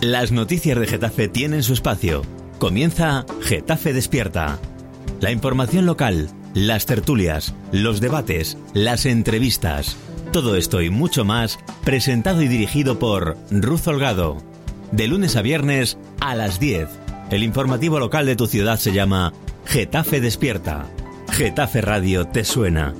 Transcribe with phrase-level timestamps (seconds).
[0.00, 2.22] Las noticias de Getafe tienen su espacio.
[2.58, 4.58] Comienza Getafe Despierta.
[5.20, 9.98] La información local, las tertulias, los debates, las entrevistas.
[10.32, 14.38] Todo esto y mucho más, presentado y dirigido por Ruz Holgado.
[14.90, 16.88] De lunes a viernes a las 10.
[17.30, 19.34] El informativo local de tu ciudad se llama
[19.66, 20.86] Getafe Despierta.
[21.30, 22.94] Getafe Radio te suena.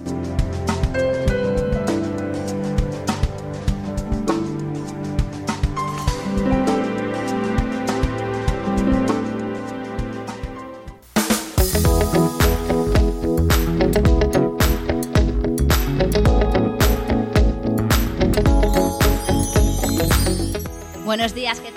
[21.21, 21.70] Buenos días, Jesús.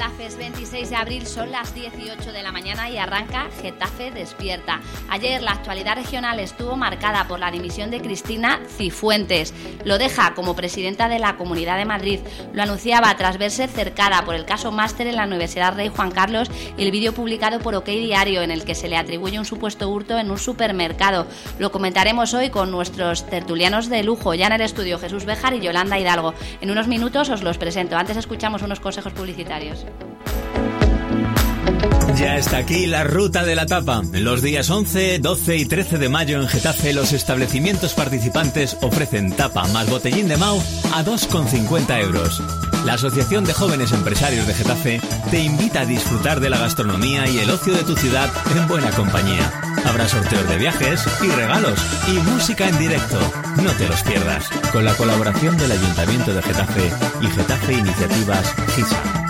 [0.83, 4.81] 6 de abril son las 18 de la mañana y arranca Getafe Despierta.
[5.09, 9.53] Ayer la actualidad regional estuvo marcada por la dimisión de Cristina Cifuentes.
[9.85, 12.19] Lo deja como presidenta de la Comunidad de Madrid.
[12.51, 16.51] Lo anunciaba tras verse cercada por el caso máster en la Universidad Rey Juan Carlos
[16.77, 19.87] y el vídeo publicado por OK Diario en el que se le atribuye un supuesto
[19.87, 21.27] hurto en un supermercado.
[21.59, 25.61] Lo comentaremos hoy con nuestros tertulianos de lujo, ya en el estudio Jesús Bejar y
[25.61, 26.33] Yolanda Hidalgo.
[26.59, 27.95] En unos minutos os los presento.
[27.95, 29.85] Antes escuchamos unos consejos publicitarios.
[32.15, 34.01] Ya está aquí la ruta de la tapa.
[34.11, 39.67] Los días 11, 12 y 13 de mayo en Getafe los establecimientos participantes ofrecen tapa
[39.69, 40.59] más botellín de Mau
[40.93, 42.41] a 2,50 euros.
[42.85, 47.39] La Asociación de Jóvenes Empresarios de Getafe te invita a disfrutar de la gastronomía y
[47.39, 49.51] el ocio de tu ciudad en buena compañía.
[49.85, 53.19] Habrá sorteos de viajes y regalos y música en directo.
[53.63, 54.49] No te los pierdas.
[54.71, 59.22] Con la colaboración del Ayuntamiento de Getafe y Getafe Iniciativas GISA.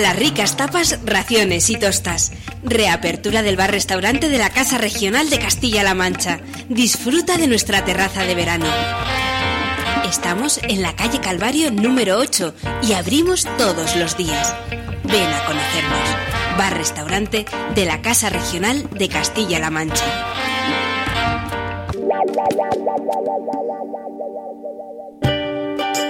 [0.00, 2.32] Las ricas tapas, raciones y tostas.
[2.62, 6.40] Reapertura del bar-restaurante de la Casa Regional de Castilla-La Mancha.
[6.68, 8.66] Disfruta de nuestra terraza de verano.
[10.08, 14.54] Estamos en la calle Calvario número 8 y abrimos todos los días.
[15.04, 16.58] Ven a conocernos.
[16.58, 17.44] Bar-restaurante
[17.74, 20.04] de la Casa Regional de Castilla-La Mancha.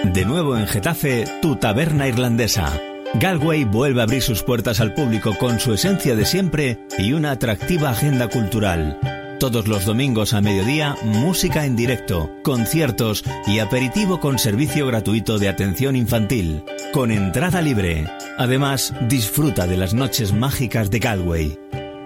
[0.04, 2.89] De nuevo en Getafe, tu taberna irlandesa.
[3.20, 7.32] Galway vuelve a abrir sus puertas al público con su esencia de siempre y una
[7.32, 8.98] atractiva agenda cultural.
[9.38, 15.50] Todos los domingos a mediodía, música en directo, conciertos y aperitivo con servicio gratuito de
[15.50, 16.64] atención infantil,
[16.94, 18.10] con entrada libre.
[18.38, 21.58] Además, disfruta de las noches mágicas de Galway.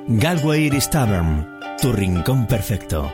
[0.08, 1.48] Galway Iris Tavern,
[1.80, 3.12] tu rincón perfecto.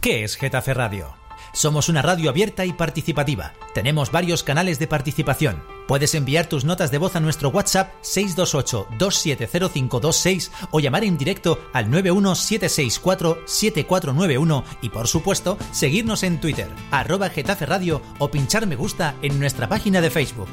[0.00, 1.27] ¿Qué es Getafe Radio?
[1.52, 3.52] Somos una radio abierta y participativa.
[3.74, 5.62] Tenemos varios canales de participación.
[5.86, 11.90] Puedes enviar tus notas de voz a nuestro WhatsApp 628-270526 o llamar en directo al
[11.90, 19.40] 91764-7491 y por supuesto seguirnos en Twitter, arroba Getafe Radio o pinchar me gusta en
[19.40, 20.48] nuestra página de Facebook.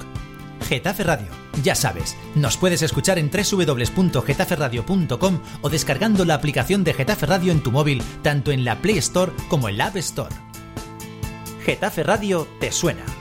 [0.67, 1.27] Getafe Radio.
[1.63, 7.61] Ya sabes, nos puedes escuchar en www.getaferradio.com o descargando la aplicación de Getafe Radio en
[7.61, 10.33] tu móvil, tanto en la Play Store como en la App Store.
[11.65, 13.14] Getafe Radio te suena.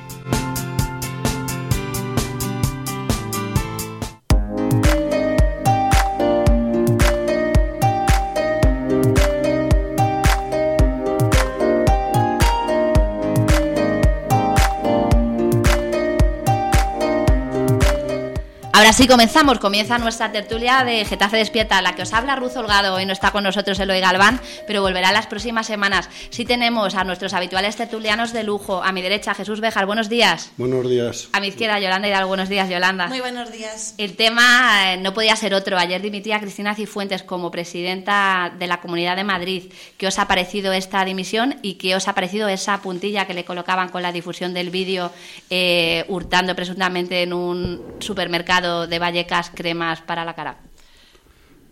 [18.94, 22.94] Ahora sí comenzamos, comienza nuestra tertulia de Getafe Despierta, la que os habla Ruz Holgado,
[22.94, 26.08] hoy no está con nosotros Eloy Galván, pero volverá las próximas semanas.
[26.30, 30.52] Sí tenemos a nuestros habituales tertulianos de lujo, a mi derecha Jesús Bejar, buenos días.
[30.58, 31.28] Buenos días.
[31.32, 33.08] A mi izquierda Yolanda Hidalgo, buenos días Yolanda.
[33.08, 33.96] Muy buenos días.
[33.98, 38.80] El tema eh, no podía ser otro, ayer dimitía Cristina Cifuentes como presidenta de la
[38.80, 39.72] Comunidad de Madrid.
[39.98, 43.44] ¿Qué os ha parecido esta dimisión y qué os ha parecido esa puntilla que le
[43.44, 45.10] colocaban con la difusión del vídeo
[45.50, 50.58] eh, hurtando presuntamente en un supermercado de Vallecas cremas para la cara?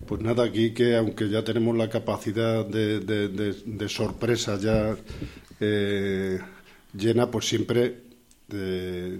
[0.06, 4.96] Pues nada, aquí que aunque ya tenemos la capacidad de, sorpresa ya
[5.60, 6.40] eh,
[6.92, 8.02] llena, pues siempre
[8.52, 9.18] eh,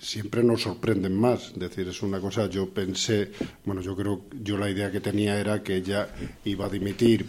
[0.00, 1.48] siempre nos sorprenden más.
[1.48, 3.32] Es decir, es una cosa, yo pensé,
[3.64, 6.08] bueno, yo creo, yo la idea que tenía era que ella
[6.44, 7.26] iba a dimitir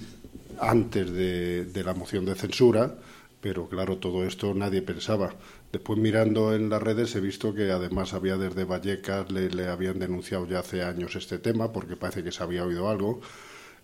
[0.59, 2.95] antes de la moción de censura,
[3.41, 5.33] pero claro, todo esto nadie pensaba.
[5.71, 10.47] Después mirando en las redes he visto que además había desde Vallecas, le, habían denunciado
[10.47, 13.21] ya hace años este tema porque parece que se había oído algo.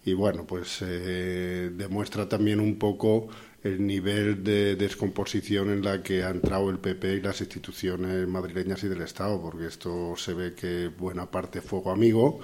[0.03, 3.27] Y bueno, pues eh, demuestra también un poco
[3.63, 8.83] el nivel de descomposición en la que ha entrado el PP y las instituciones madrileñas
[8.83, 12.39] y del Estado, porque esto se ve que buena parte fuego amigo,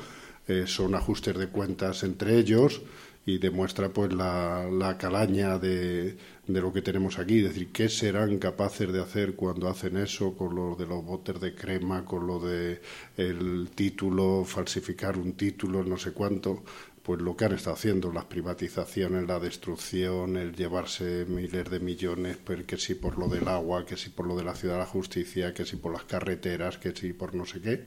[0.48, 2.82] eh, son ajustes de cuentas entre ellos
[3.26, 7.88] y demuestra pues la, la calaña de, de, lo que tenemos aquí, es decir, qué
[7.88, 12.26] serán capaces de hacer cuando hacen eso con lo de los botes de crema, con
[12.26, 12.82] lo de
[13.18, 16.64] el título, falsificar un título, no sé cuánto,
[17.04, 22.38] pues lo que han estado haciendo, las privatizaciones, la destrucción, el llevarse miles de millones,
[22.44, 24.80] pues que si por lo del agua, que si por lo de la ciudad de
[24.82, 27.86] la justicia, que si por las carreteras, que si por no sé qué,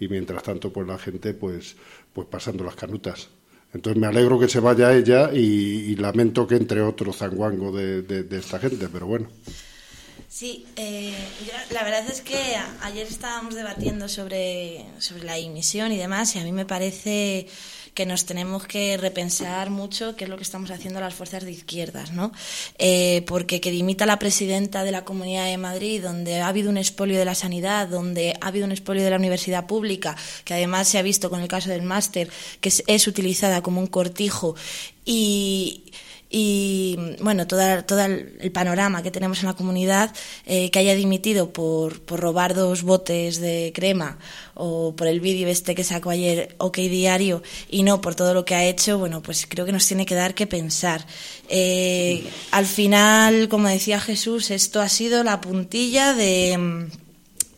[0.00, 1.76] y mientras tanto pues la gente pues
[2.12, 3.30] pues pasando las canutas.
[3.74, 8.38] Entonces me alegro que se vaya ella y, lamento que entre otro zanguango de, de,
[8.38, 9.28] esta gente, pero bueno.
[10.28, 11.14] Sí, eh,
[11.70, 16.44] la verdad es que ayer estábamos debatiendo sobre, sobre la dimisión y demás y a
[16.44, 17.46] mí me parece
[17.94, 21.52] que nos tenemos que repensar mucho qué es lo que estamos haciendo las fuerzas de
[21.52, 22.32] izquierdas, ¿no?
[22.78, 26.76] Eh, porque que dimita la presidenta de la Comunidad de Madrid, donde ha habido un
[26.76, 30.88] expolio de la sanidad, donde ha habido un expolio de la universidad pública, que además
[30.88, 32.28] se ha visto con el caso del máster,
[32.60, 34.56] que es utilizada como un cortijo
[35.04, 35.84] y
[36.36, 40.12] y bueno, todo, todo el panorama que tenemos en la comunidad,
[40.46, 44.18] eh, que haya dimitido por, por robar dos botes de crema
[44.54, 48.44] o por el vídeo este que sacó ayer OK Diario y no por todo lo
[48.44, 51.06] que ha hecho, bueno, pues creo que nos tiene que dar que pensar.
[51.48, 56.88] Eh, al final, como decía Jesús, esto ha sido la puntilla de,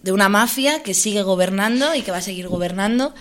[0.03, 3.15] de una mafia que sigue gobernando y que va a seguir gobernando.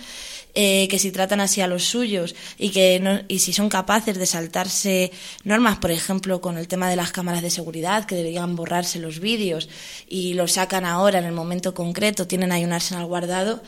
[0.58, 4.18] Eh, que si tratan así a los suyos y que no, y si son capaces
[4.18, 5.12] de saltarse
[5.44, 9.20] normas, por ejemplo, con el tema de las cámaras de seguridad, que deberían borrarse los
[9.20, 9.68] vídeos
[10.08, 13.62] y lo sacan ahora en el momento concreto, tienen ahí un arsenal guardado.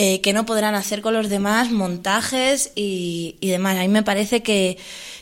[0.00, 3.76] Eh, que no podrán hacer con los demás montajes y, y demás.
[3.76, 4.78] A mí me parece que,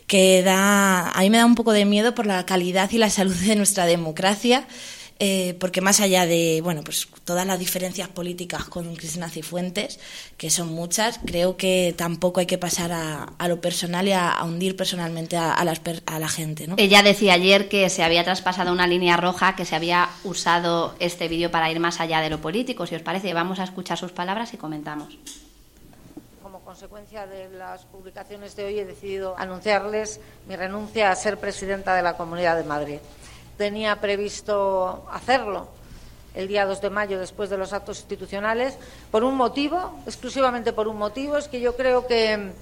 [0.07, 3.09] que da, a mí me da un poco de miedo por la calidad y la
[3.09, 4.69] salud de nuestra democracia
[5.19, 9.99] eh, porque más allá de bueno pues todas las diferencias políticas con Cristina Cifuentes,
[10.37, 14.77] que son muchas, creo que tampoco hay que pasar a, lo personal y a, hundir
[14.77, 16.67] personalmente a, la gente.
[16.67, 16.75] ¿no?
[16.79, 21.29] Ella decía ayer que se había traspasado una línea roja, que se había usado este
[21.29, 22.87] vídeo para ir más allá de lo político.
[22.87, 25.19] Si os parece, vamos a escuchar sus palabras y comentamos
[26.43, 31.97] como consecuencia de las publicaciones de hoy he decidido anunciarles mi renuncia a ser presidenta
[31.97, 32.99] de la Comunidad de Madrid
[33.57, 35.69] tenía previsto hacerlo
[36.35, 38.77] el día 2 de mayo después de los actos institucionales
[39.11, 42.53] por un motivo, exclusivamente por un motivo, es que yo creo que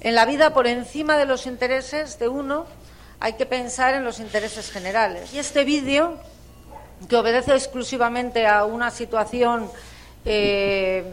[0.00, 2.66] en la vida por encima de los intereses de uno
[3.20, 5.32] hay que pensar en los intereses generales.
[5.32, 6.18] Y este vídeo,
[7.08, 9.70] que obedece exclusivamente a una situación
[10.24, 11.04] eh,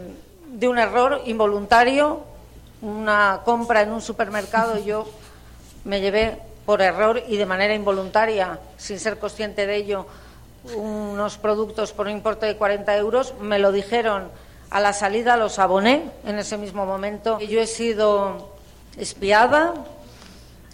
[0.48, 2.24] de un error involuntario,
[2.82, 5.10] una compra en un supermercado, yo
[5.86, 10.08] me llevé por error y de manera involuntaria, sin ser consciente de ello,
[10.76, 13.34] unos productos por un importe de 40 euros.
[13.40, 14.30] Me lo dijeron
[14.70, 17.40] a la salida, los aboné en ese mismo momento.
[17.40, 18.56] Yo he sido
[18.98, 19.74] espiada,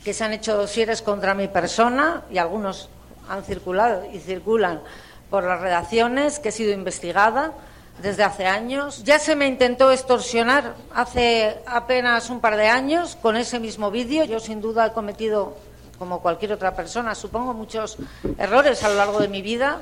[0.03, 2.89] que se han hecho dosieres contra mi persona y algunos
[3.29, 4.81] han circulado y circulan
[5.29, 7.53] por las redacciones, que he sido investigada
[8.01, 9.03] desde hace años.
[9.03, 14.25] Ya se me intentó extorsionar hace apenas un par de años con ese mismo vídeo.
[14.25, 15.55] Yo sin duda he cometido
[16.01, 17.13] como cualquier otra persona.
[17.13, 17.98] Supongo muchos
[18.39, 19.81] errores a lo largo de mi vida,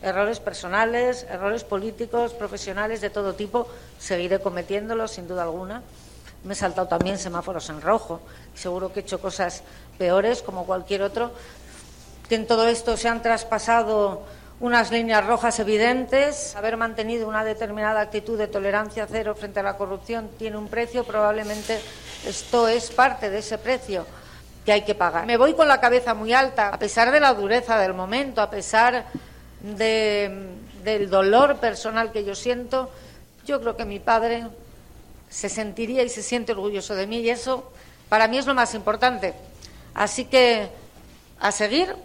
[0.00, 3.66] errores personales, errores políticos, profesionales, de todo tipo.
[3.98, 5.82] Seguiré cometiéndolos, sin duda alguna.
[6.44, 8.20] Me he saltado también semáforos en rojo.
[8.54, 9.64] Seguro que he hecho cosas
[9.98, 11.32] peores, como cualquier otro.
[12.28, 14.22] Que en todo esto se han traspasado
[14.60, 16.54] unas líneas rojas evidentes.
[16.54, 21.02] Haber mantenido una determinada actitud de tolerancia cero frente a la corrupción tiene un precio.
[21.02, 21.80] Probablemente
[22.24, 24.06] esto es parte de ese precio
[24.68, 25.24] que hay que pagar.
[25.24, 28.50] Me voy con la cabeza muy alta, a pesar de la dureza del momento, a
[28.50, 29.06] pesar
[29.62, 32.90] del dolor personal que yo siento,
[33.46, 34.46] yo creo que mi padre
[35.30, 37.72] se sentiría y se siente orgulloso de mí y eso
[38.10, 39.32] para mí es lo más importante.
[39.94, 40.68] Así que
[41.40, 41.96] a seguir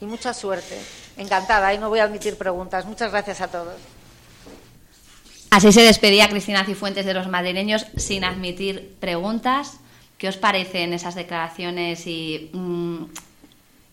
[0.00, 0.80] y mucha suerte.
[1.16, 2.86] Encantada y no voy a admitir preguntas.
[2.86, 3.74] Muchas gracias a todos.
[5.50, 9.80] Así se despedía Cristina Cifuentes de los madrileños sin admitir preguntas.
[10.24, 13.04] ¿Qué os parecen esas declaraciones y mm,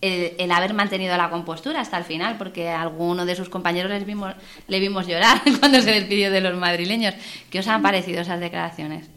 [0.00, 2.38] el, haber mantenido la compostura hasta el final?
[2.38, 4.32] Porque a alguno de sus compañeros les vimos,
[4.66, 7.14] le vimos llorar cuando se despidió de los madrileños.
[7.50, 9.08] ¿Qué os han parecido esas declaraciones?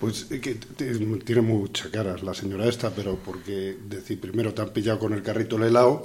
[0.00, 0.56] Pues que
[1.24, 5.22] tiene mucha cara la señora esta, pero porque decir primero te han pillado con el
[5.22, 6.04] carrito el helado,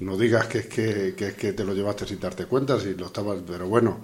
[0.00, 2.94] no digas que es que, que, es que te lo llevaste sin darte cuenta, si
[2.94, 4.00] lo estabas, pero bueno,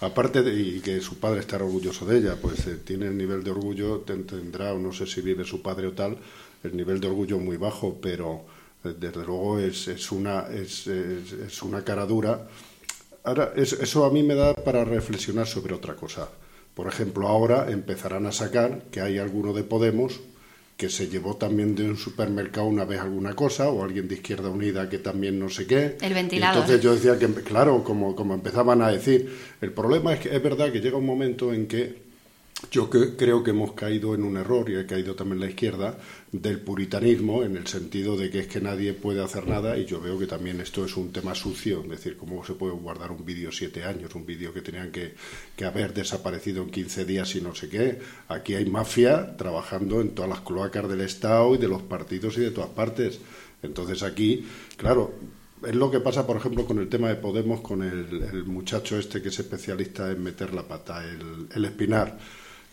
[0.00, 3.42] Aparte de y que su padre estará orgulloso de ella, pues eh, tiene el nivel
[3.42, 6.18] de orgullo, tendrá, o no sé si vive su padre o tal,
[6.62, 8.44] el nivel de orgullo muy bajo, pero
[8.84, 10.86] eh, desde luego es, una, es,
[11.62, 12.46] una cara dura.
[13.24, 16.28] Ahora, eso a mí me da para reflexionar sobre otra cosa.
[16.74, 20.20] Por ejemplo, ahora empezarán a sacar que hay alguno de Podemos
[20.76, 24.50] que se llevó también de un supermercado una vez alguna cosa, o alguien de Izquierda
[24.50, 25.96] Unida que también no sé qué.
[26.00, 26.56] El ventilador.
[26.56, 30.42] Entonces yo decía que, claro, como, como empezaban a decir, el problema es que es
[30.42, 32.05] verdad que llega un momento en que
[32.70, 35.98] yo creo que hemos caído en un error, y ha caído también la izquierda,
[36.32, 40.00] del puritanismo, en el sentido de que es que nadie puede hacer nada, y yo
[40.00, 43.26] veo que también esto es un tema sucio, es decir, cómo se puede guardar un
[43.26, 45.14] vídeo siete años, un vídeo que tenían que,
[45.54, 47.98] que, haber desaparecido en 15 días y no sé qué.
[48.28, 52.40] Aquí hay mafia trabajando en todas las cloacas del Estado y de los partidos y
[52.40, 53.20] de todas partes.
[53.62, 54.46] Entonces aquí,
[54.76, 55.12] claro,
[55.66, 59.20] es lo que pasa, por ejemplo, con el tema de Podemos, con el, muchacho este
[59.20, 62.18] que es especialista en meter la pata, el, el espinar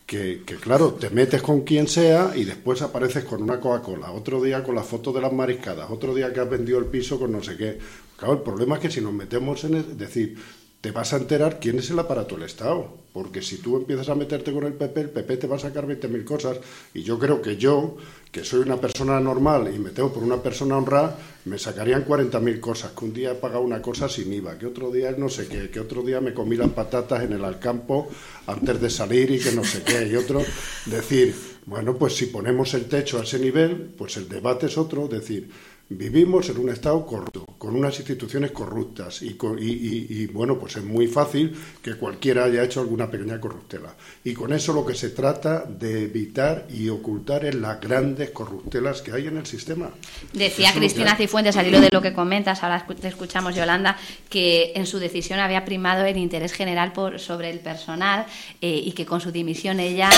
[0.06, 4.64] que, claro, te metes con quien sea y después apareces con una Coca-Cola, otro día
[4.64, 7.42] con la foto de las mariscadas, otro día que has vendido el piso con no
[7.42, 7.80] sé qué.
[8.18, 10.38] Claro, el problema es que si nos metemos en es decir,
[10.82, 13.04] te vas a enterar quién es el aparato del Estado.
[13.14, 15.88] Porque si tú empiezas a meterte con el PP, el PP te va a sacar
[15.88, 16.58] 20.000 cosas.
[16.94, 17.96] Y yo creo que yo,
[18.34, 22.60] que soy una persona normal y me tengo por una persona honrada, me sacarían 40.000
[22.60, 22.92] cosas.
[22.92, 25.70] Que un día he pagado una cosa sin IVA, que otro día no sé qué,
[25.70, 28.10] que otro día me comí las patatas en el alcampo
[28.48, 30.08] antes de salir y que no sé qué.
[30.08, 30.42] Y otro,
[30.88, 31.36] decir,
[31.68, 35.52] bueno, pues si ponemos el techo a ese nivel, pues el debate es otro, decir,
[35.98, 41.08] Vivimos en un Estado corrupto, con unas instituciones corruptas y, y, bueno, pues es muy
[41.08, 43.96] fácil que cualquiera haya hecho alguna pequeña corruptela.
[44.24, 49.02] Y con eso lo que se trata de evitar y ocultar es las grandes corruptelas
[49.02, 49.92] que hay en el sistema.
[50.34, 53.98] Decía Cristina Cifuentes, al hilo de lo que comentas, ahora te escuchamos Yolanda,
[54.30, 58.26] que en su decisión había primado el interés general por, sobre el personal
[58.62, 60.10] eh, y que con su dimisión ella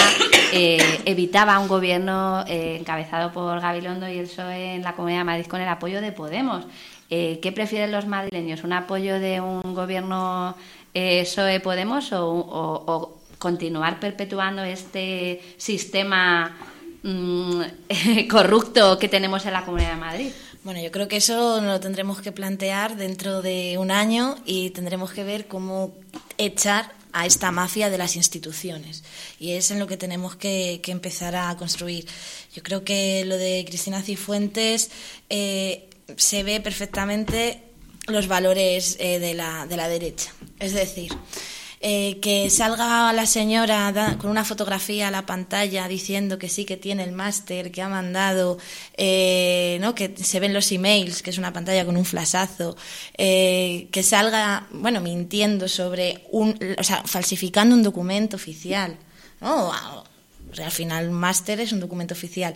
[0.53, 5.25] eh, evitaba un gobierno eh, encabezado por Gabilondo y el PSOE en la Comunidad de
[5.25, 6.65] Madrid con el apoyo de Podemos.
[7.09, 8.63] Eh, ¿Qué prefieren los madrileños?
[8.63, 10.55] ¿Un apoyo de un gobierno
[10.93, 16.55] eh, PSOE-Podemos o, continuar perpetuando este sistema
[17.03, 17.61] mm,
[18.29, 20.31] corrupto que tenemos en la Comunidad de Madrid?
[20.63, 25.11] Bueno, yo creo que eso lo tendremos que plantear dentro de un año y tendremos
[25.11, 25.93] que ver cómo
[26.39, 29.03] echar a esta mafia de las instituciones.
[29.39, 32.05] Y es en lo que tenemos que, empezar a construir.
[32.53, 34.91] Yo creo que lo de Cristina Cifuentes
[35.29, 37.63] eh, se ve perfectamente
[38.07, 40.33] los valores eh, de, la, de la derecha.
[40.59, 41.13] Es decir,
[41.87, 46.77] eh, que salga la señora con una fotografía a la pantalla diciendo que sí que
[46.77, 48.57] tiene el máster, que ha mandado,
[48.97, 49.93] eh, ¿no?
[49.93, 52.75] que se ven los emails, que es una pantalla con un flashazo,
[53.19, 58.97] eh, que salga, bueno, mintiendo sobre un, o sea, falsificando un documento oficial,
[59.39, 59.71] ¿no?
[59.71, 62.55] Al final, máster es un documento oficial.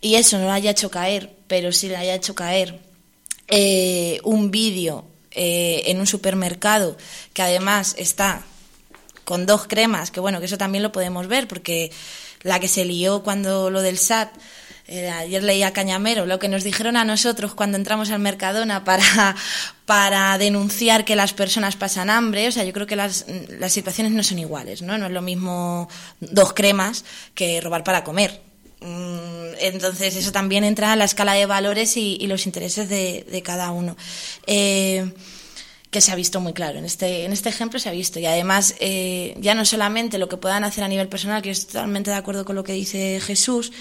[0.00, 2.80] Y eso no lo haya hecho caer, pero sí le haya hecho caer
[4.22, 6.96] un vídeo eh, en un supermercado
[7.32, 8.42] que además está
[9.24, 11.90] con dos cremas, que bueno, que eso también lo podemos ver, porque
[12.42, 14.30] la que se lió cuando lo del SAT,
[14.86, 19.34] eh, ayer leía Cañamero, lo que nos dijeron a nosotros cuando entramos al Mercadona para,
[19.86, 24.12] para denunciar que las personas pasan hambre, o sea, yo creo que las, las situaciones
[24.12, 24.98] no son iguales, ¿no?
[24.98, 25.88] No es lo mismo
[26.20, 28.43] dos cremas que robar para comer.
[28.84, 33.70] Mm, entonces, eso también entra en la escala de valores y, los intereses de, cada
[33.70, 33.96] uno.
[34.46, 35.10] Eh,
[35.90, 36.78] que se ha visto muy claro.
[36.78, 38.18] En este, en este ejemplo se ha visto.
[38.18, 41.72] Y además, eh, ya no solamente lo que puedan hacer a nivel personal, que estoy
[41.72, 43.72] totalmente de acuerdo con lo que dice Jesús,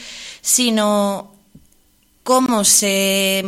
[0.41, 1.33] sino
[2.23, 3.43] cómo se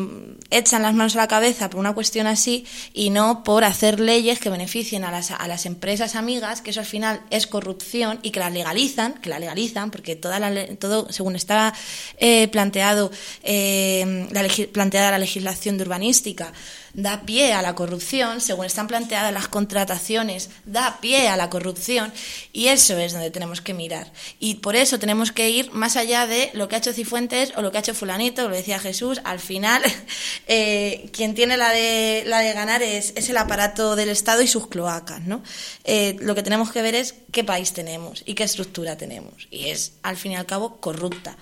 [0.49, 4.39] echan las manos a la cabeza por una cuestión así y no por hacer leyes
[4.39, 8.31] que beneficien a las, a las empresas amigas, que eso al final es corrupción y
[8.31, 11.73] que las legalizan, que la legalizan, porque toda la, todo, según está
[12.17, 13.11] eh, planteado,
[13.43, 16.51] eh, la, planteada la legislación de urbanística,
[16.95, 22.11] da pie a la corrupción, según están planteadas las contrataciones, da pie a la corrupción
[22.53, 24.11] y eso es donde tenemos que mirar.
[24.39, 27.61] Y por eso tenemos que ir más allá de lo que ha hecho Cifuentes o
[27.61, 29.83] lo que ha hecho fulanito, lo decía Jesús, al final
[30.47, 34.47] eh, quien tiene la de, la de ganar es, es, el aparato del Estado y
[34.47, 35.21] sus cloacas.
[35.21, 35.43] ¿no?
[35.83, 39.47] Eh, lo que tenemos que ver es qué país tenemos y qué estructura tenemos.
[39.51, 41.37] Y es, al fin y al cabo, corrupta.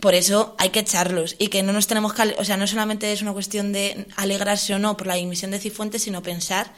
[0.00, 3.12] Por eso hay que echarlos y que no nos tenemos que, o sea, no solamente
[3.12, 6.72] es una cuestión de alegrarse o no por la dimisión de Cifuentes, sino pensar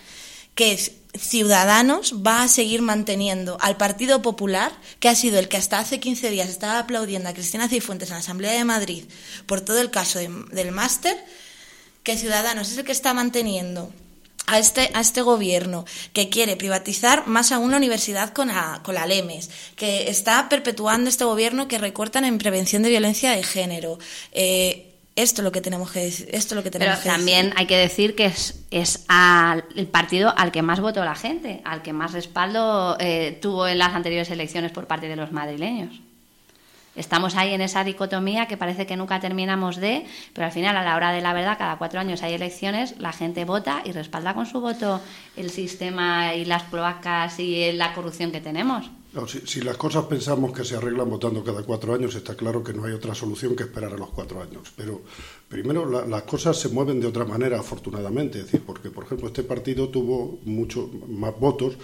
[0.55, 0.77] que
[1.17, 6.01] Ciudadanos va a seguir manteniendo al Partido Popular, que ha sido el que hasta hace
[6.01, 9.05] 15 días estaba aplaudiendo a Cristina Cifuentes en la Asamblea de Madrid
[9.47, 11.17] por todo el caso del máster,
[12.03, 13.93] que Ciudadanos es el que está manteniendo
[14.47, 18.95] a este, a este gobierno que quiere privatizar más aún la universidad con la, con
[18.95, 23.99] la LEMES, que está perpetuando este gobierno que recortan en prevención de violencia de género.
[24.33, 27.77] Eh, esto es lo que tenemos que esto lo que tenemos Pero también hay que
[27.77, 29.07] decir que es, es
[29.77, 33.79] el partido al que más votó la gente, al que más respaldo eh, tuvo en
[33.79, 36.01] las anteriores elecciones por parte de los madrileños.
[36.97, 40.85] Estamos ahí en esa dicotomía que parece que nunca terminamos de, pero al final, a
[40.85, 44.35] la hora de la verdad, cada cuatro años hay elecciones, la gente vota y respalda
[44.35, 45.01] con su voto
[45.37, 48.91] el sistema y las cloacas y la corrupción que tenemos.
[49.27, 52.85] si, las cosas pensamos que se arreglan votando cada cuatro años, está claro que no
[52.85, 54.73] hay otra solución que esperar a los cuatro años.
[54.77, 55.03] Pero
[55.49, 58.39] primero las cosas se mueven de otra manera, afortunadamente.
[58.39, 61.77] Es decir, porque, por ejemplo, este partido tuvo muchos más votos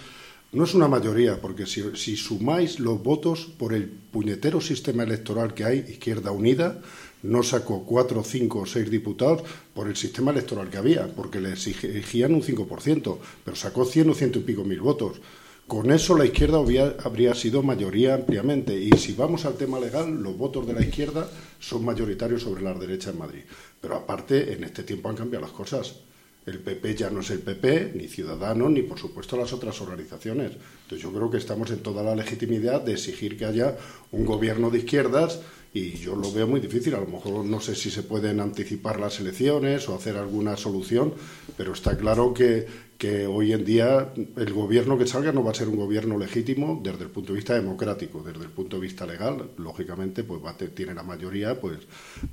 [0.53, 5.63] no es una mayoría, porque si, sumáis los votos por el puñetero sistema electoral que
[5.63, 6.81] hay, Izquierda Unida
[7.23, 9.43] no sacó cuatro, cinco o seis diputados
[9.73, 14.13] por el sistema electoral que había, porque le exigían un 5%, pero sacó cien o
[14.13, 15.21] ciento y pico mil votos.
[15.67, 16.57] Con eso la izquierda
[17.05, 18.75] habría sido mayoría ampliamente.
[18.75, 21.29] Y si vamos al tema legal, los votos de la izquierda
[21.59, 23.43] son mayoritarios sobre la derecha en Madrid.
[23.79, 25.95] Pero aparte, en este tiempo han cambiado las cosas.
[26.45, 30.53] El PP ya no es el PP, ni Ciudadanos, ni por supuesto las otras organizaciones.
[30.83, 33.77] Entonces yo creo que estamos en toda la legitimidad de exigir que haya
[34.11, 35.39] un gobierno de izquierdas
[35.73, 36.95] y yo lo veo muy difícil.
[36.95, 41.13] A lo mejor no sé si se pueden anticipar las elecciones o hacer alguna solución,
[41.55, 42.65] pero está claro que,
[43.01, 46.79] que hoy en día el gobierno que salga no va a ser un gobierno legítimo
[46.83, 50.53] desde el punto de vista democrático, desde el punto de vista legal, lógicamente, pues va
[50.53, 51.79] tiene la mayoría, pues,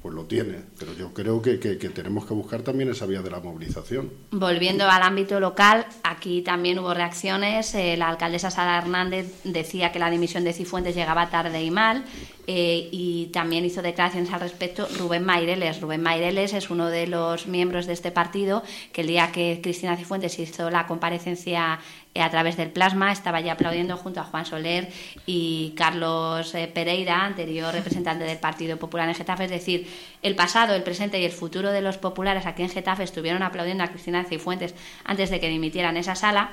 [0.02, 0.58] pues lo tiene.
[0.78, 4.10] Pero yo creo que, que, tenemos que buscar también esa vía de la movilización.
[4.30, 7.74] Volviendo al ámbito local, aquí también hubo reacciones.
[7.74, 12.04] Eh, la alcaldesa Sara Hernández decía que la dimisión de Cifuentes llegaba tarde y mal.
[12.50, 15.82] Eh, y también hizo declaraciones al respecto Rubén Maireles.
[15.82, 19.98] Rubén Maireles es uno de los miembros de este partido que el día que Cristina
[19.98, 20.32] Cifuentes
[20.70, 21.78] la comparecencia
[22.14, 24.88] eh, a través del plasma estaba ya aplaudiendo junto a Juan Soler
[25.26, 29.44] y Carlos eh, Pereira, anterior representante del Partido Popular en Getafe.
[29.44, 29.88] Es decir,
[30.22, 33.84] el pasado, el presente y el futuro de los populares aquí en Getafe estuvieron aplaudiendo
[33.84, 34.74] a Cristina Cifuentes
[35.04, 36.50] antes de que dimitieran esa sala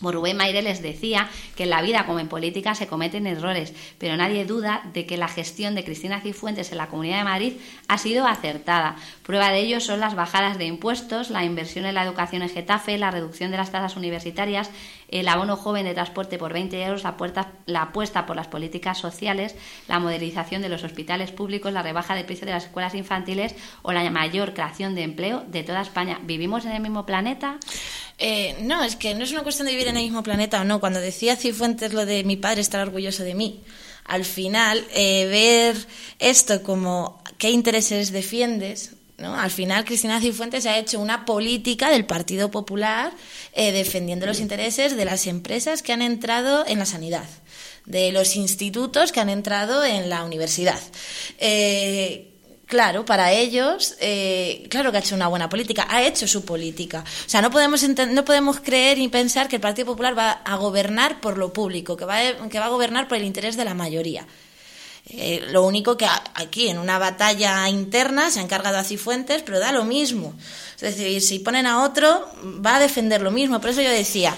[0.00, 4.16] Rubén Maire les decía que en la vida como en política se cometen errores, pero
[4.16, 7.52] nadie duda de que la gestión de Cristina Cifuentes en la Comunidad de Madrid
[7.88, 8.96] ha sido acertada.
[9.22, 12.98] Prueba de ello son las bajadas de impuestos, la inversión en la educación en Getafe,
[12.98, 14.70] la reducción de las tasas universitarias,
[15.08, 17.16] el abono joven de transporte por 20 euros, la,
[17.66, 19.54] la apuesta por las políticas sociales,
[19.88, 23.92] la modernización de los hospitales públicos, la rebaja de precio de las escuelas infantiles o
[23.92, 26.20] la mayor creación de empleo de toda España.
[26.22, 27.58] ¿Vivimos en el mismo planeta?
[28.18, 30.64] Eh, no, es que no es una cuestión de vivir en el mismo planeta o
[30.64, 30.80] no.
[30.80, 33.60] Cuando decía Cifuentes lo de mi padre estar orgulloso de mí,
[34.04, 35.76] al final eh, ver
[36.18, 39.34] esto como qué intereses defiendes, ¿no?
[39.38, 43.12] Al final Cristina Cifuentes ha hecho una política del Partido Popular
[43.52, 47.24] eh, defendiendo los intereses de las empresas que han entrado en la sanidad
[47.84, 50.80] de los institutos que han entrado en la universidad.
[52.66, 57.04] Claro, para ellos, eh, claro que ha hecho una buena política, ha hecho su política.
[57.24, 60.56] O sea, no podemos, no podemos creer ni pensar que el Partido Popular va a
[60.56, 62.18] gobernar por lo público, que va,
[62.50, 64.26] que va a gobernar por el interés de la mayoría.
[65.08, 69.60] Eh, lo único que aquí, en una batalla interna, se ha encargado a Cifuentes, pero
[69.60, 70.34] da lo mismo.
[70.74, 73.60] Es decir, si ponen a otro, va a defender lo mismo.
[73.60, 74.34] Por eso yo decía,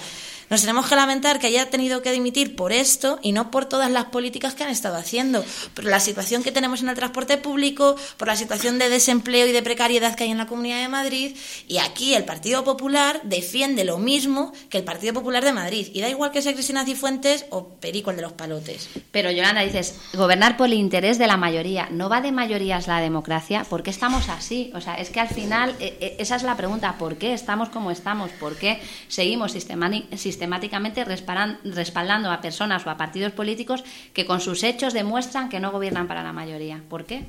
[0.49, 3.91] nos tenemos que lamentar que haya tenido que dimitir por esto y no por todas
[3.91, 7.95] las políticas que han estado haciendo, por la situación que tenemos en el transporte público,
[8.17, 11.35] por la situación de desempleo y de precariedad que hay en la Comunidad de Madrid.
[11.67, 15.89] Y aquí el Partido Popular defiende lo mismo que el Partido Popular de Madrid.
[15.93, 18.89] Y da igual que sea Cristina Cifuentes o Perico el de los palotes.
[19.11, 21.89] Pero Yolanda, dices, gobernar por el interés de la mayoría.
[21.91, 23.65] ¿No va de mayorías la democracia?
[23.65, 24.71] ¿Por qué estamos así?
[24.73, 26.97] O sea, es que al final eh, eh, esa es la pregunta.
[26.97, 28.31] ¿Por qué estamos como estamos?
[28.31, 33.83] ¿Por qué seguimos sistemáticamente sistemáticamente respaldando a personas o a partidos políticos
[34.15, 36.79] que con sus hechos demuestran que no gobiernan para la mayoría.
[36.87, 37.27] ¿Por qué?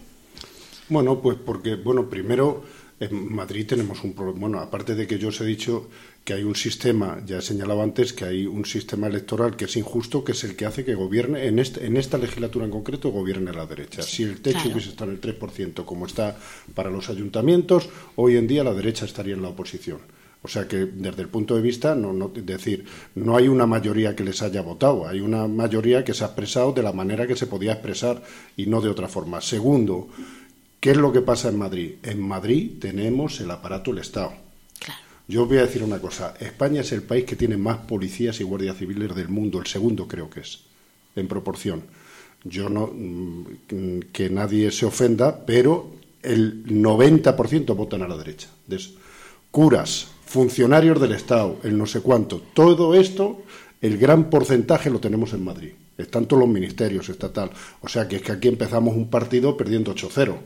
[0.89, 2.63] Bueno, pues porque, bueno, primero
[3.01, 4.39] en Madrid tenemos un problema.
[4.39, 5.91] Bueno, aparte de que yo os he dicho
[6.23, 9.77] que hay un sistema, ya he señalado antes, que hay un sistema electoral que es
[9.77, 13.11] injusto, que es el que hace que gobierne, en, este, en esta legislatura en concreto,
[13.11, 14.03] gobierne la derecha.
[14.03, 16.39] si el techo hubiese estado en el 3%, como está
[16.75, 19.99] para los ayuntamientos, hoy en día la derecha estaría en la oposición.
[20.43, 24.17] O sea que desde el punto de vista, no, no, decir, no hay una mayoría
[24.17, 27.37] que les haya votado, hay una mayoría que se ha expresado de la manera que
[27.37, 28.23] se podía expresar
[28.57, 29.43] y no de otra forma.
[29.43, 30.09] Segundo,
[30.81, 31.97] ¿qué es lo que pasa en Madrid?
[32.03, 34.33] En Madrid tenemos el aparato del Estado.
[35.29, 38.45] Yo voy a decir una cosa, España es el país que tiene más policías y
[38.45, 40.61] guardias civiles del mundo, el segundo creo que es,
[41.15, 41.85] en proporción.
[42.43, 48.49] Yo no, mm, que nadie se ofenda, pero el 90% votan a la derecha.
[49.51, 52.41] Curas, funcionarios del Estado, el no sé cuánto.
[52.55, 53.43] Todo esto,
[53.81, 55.73] el gran porcentaje lo tenemos en Madrid.
[55.99, 57.51] Están todos los ministerios estatal.
[57.81, 60.37] O sea que es que aquí empezamos un partido perdiendo 8-0.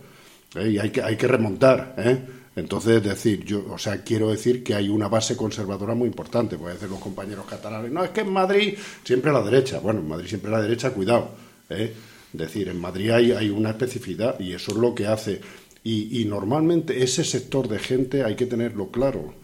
[0.57, 0.71] ¿eh?
[0.71, 1.95] Y hay que, hay que remontar.
[1.99, 2.19] ¿eh?
[2.57, 6.57] Entonces, decir, yo, o sea, quiero decir que hay una base conservadora muy importante.
[6.57, 9.81] Pueden decir los compañeros catalanes, no, es que en Madrid siempre a la derecha.
[9.81, 11.29] Bueno, en Madrid siempre a la derecha, cuidado.
[11.69, 11.93] ¿eh?
[12.33, 15.43] Decir, en Madrid hay, hay una especificidad y eso es lo que hace.
[15.87, 19.35] Y normalmente ese sector de gente hay que tenerlo claro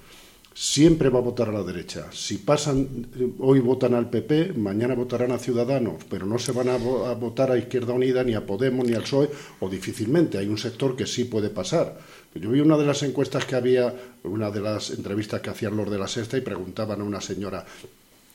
[0.61, 2.09] siempre va a votar a la derecha.
[2.13, 3.07] Si pasan,
[3.39, 7.57] hoy votan al PP, mañana votarán a Ciudadanos, pero no se van a, votar a
[7.57, 10.37] Izquierda Unida, ni a Podemos, ni al PSOE, o difícilmente.
[10.37, 11.99] Hay un sector que sí puede pasar.
[12.35, 15.91] Yo vi una de las encuestas que había, una de las entrevistas que hacían los
[15.91, 17.65] de la Sexta y preguntaban a una señora,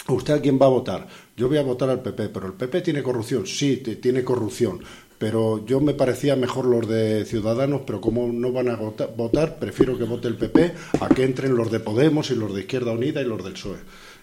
[0.08, 1.08] ¿Usted a quién va a votar?
[1.36, 3.48] Yo voy a votar al PP, pero el PP tiene corrupción.
[3.48, 4.80] Sí, tiene corrupción
[5.18, 9.98] pero yo me parecía mejor los de Ciudadanos, pero como no van a votar, prefiero
[9.98, 13.22] que vote el PP a que entren los de Podemos y los de Izquierda Unida
[13.22, 13.78] y los del PSOE.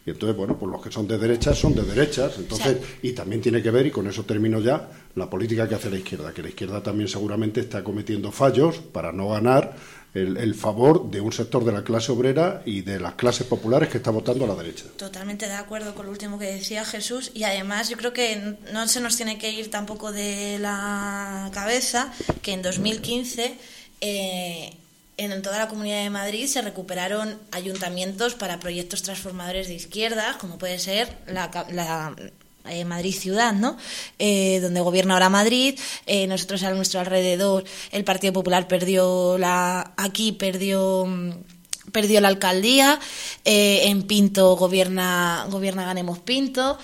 [0.05, 2.37] Y entonces, bueno, pues los que son de derechas son de derechas.
[2.37, 5.91] Entonces, y también tiene que ver, y con eso termino ya, la política que hace
[5.91, 9.77] la izquierda, que la izquierda también seguramente está cometiendo fallos para no ganar
[10.14, 13.96] el, favor de un sector de la clase obrera y de las clases populares que
[13.96, 14.85] está votando a la derecha.
[14.96, 18.88] Totalmente de acuerdo con lo último que decía Jesús y además yo creo que no
[18.88, 23.57] se nos tiene que ir tampoco de la cabeza que en 2015
[24.03, 24.77] eh,
[25.16, 30.59] en toda la Comunidad de Madrid se recuperaron ayuntamientos para proyectos transformadores de izquierda, como
[30.59, 32.14] puede ser la,
[32.68, 33.77] eh, Madrid ciudad, ¿no?
[34.18, 35.79] Eh, donde gobierna ahora Madrid.
[36.07, 41.07] Eh, nosotros a nuestro alrededor el Partido Popular perdió la aquí perdió
[41.90, 42.98] perdió la alcaldía.
[43.44, 46.79] en Pinto gobierna gobierna ganemos Pinto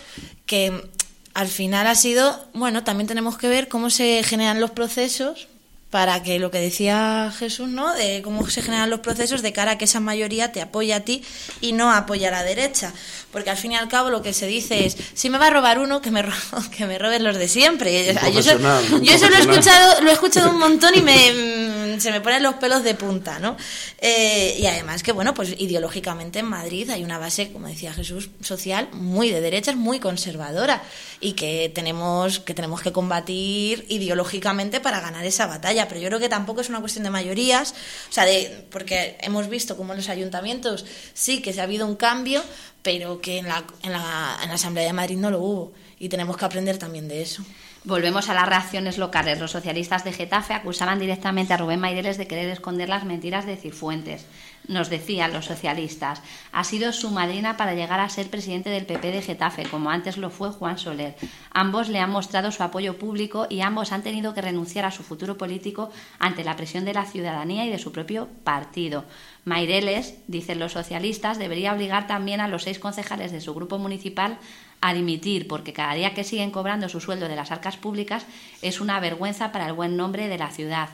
[0.47, 0.91] que
[1.35, 5.49] al final ha sido bueno también tenemos que ver cómo se generan los procesos
[5.91, 7.95] para que lo que decía Jesús, ¿no?
[7.95, 11.01] De cómo se generan los procesos de cara a que esa mayoría te apoye a
[11.01, 11.23] ti
[11.63, 12.93] y no apoya a la derecha.
[13.33, 15.51] Porque al fin y al cabo lo que se dice es, si me va a
[15.51, 16.33] robar uno, que me, ro
[16.77, 18.15] que me roben los de siempre.
[18.33, 18.59] yo, eso,
[19.01, 22.21] yo eso lo he escuchado, lo he escuchado un montón y me, mm, se me
[22.21, 23.57] ponen los pelos de punta, ¿no?
[23.99, 28.29] Eh, y además que, bueno, pues ideológicamente en Madrid hay una base, como decía Jesús,
[28.43, 30.83] social muy de derechas, muy conservadora
[31.21, 36.19] y que tenemos que, tenemos que combatir ideológicamente para ganar esa batalla pero yo creo
[36.19, 37.75] que tampoco es una cuestión de mayorías,
[38.09, 41.87] o sea, de, porque hemos visto como en los ayuntamientos sí que se ha habido
[41.87, 42.43] un cambio,
[42.83, 46.09] pero que en la, en la, en la Asamblea de Madrid no lo hubo y
[46.09, 47.45] tenemos que aprender también de eso.
[47.85, 49.39] Volvemos a las reacciones locales.
[49.39, 53.57] Los socialistas de Getafe acusaban directamente a Rubén Maireles de querer esconder las mentiras de
[53.57, 54.27] Cifuentes
[54.69, 59.11] nos decían los socialistas, ha sido su madrina para llegar a ser presidente del PP
[59.11, 61.17] de Getafe, como antes lo fue Juan Soler.
[61.51, 65.03] Ambos le han mostrado su apoyo público y ambos han tenido que renunciar a su
[65.03, 69.05] futuro político ante la presión de la ciudadanía y de su propio partido.
[69.45, 74.39] Maireles, dicen los socialistas, debería obligar también a los seis concejales de su grupo municipal
[74.81, 78.27] a dimitir, porque cada día que siguen cobrando su sueldo de las arcas públicas
[78.63, 80.91] es una vergüenza para el buen nombre de la ciudad.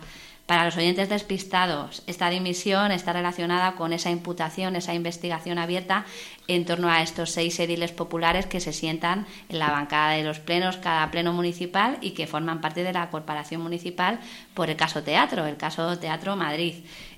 [0.46, 6.04] Para los oyentes despistados, esta dimisión está relacionada con esa imputación, esa investigación abierta
[6.48, 10.40] en torno a estos seis ediles populares que se sientan en la bancada de los
[10.40, 14.20] plenos, cada pleno municipal y que forman parte de la corporación municipal
[14.52, 16.74] por el caso Teatro, el caso Teatro Madrid.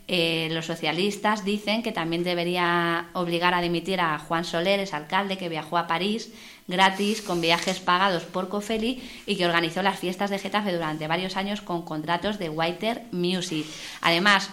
[0.07, 5.37] Eh, los socialistas dicen que también debería obligar a dimitir a Juan Soler, ese alcalde
[5.37, 6.33] que viajó a París
[6.69, 11.37] gratis con viajes pagados por Cofeli y que organizó las fiestas de Getafe durante varios
[11.37, 13.67] años con contratos de Whiter Music.
[14.01, 14.51] Además,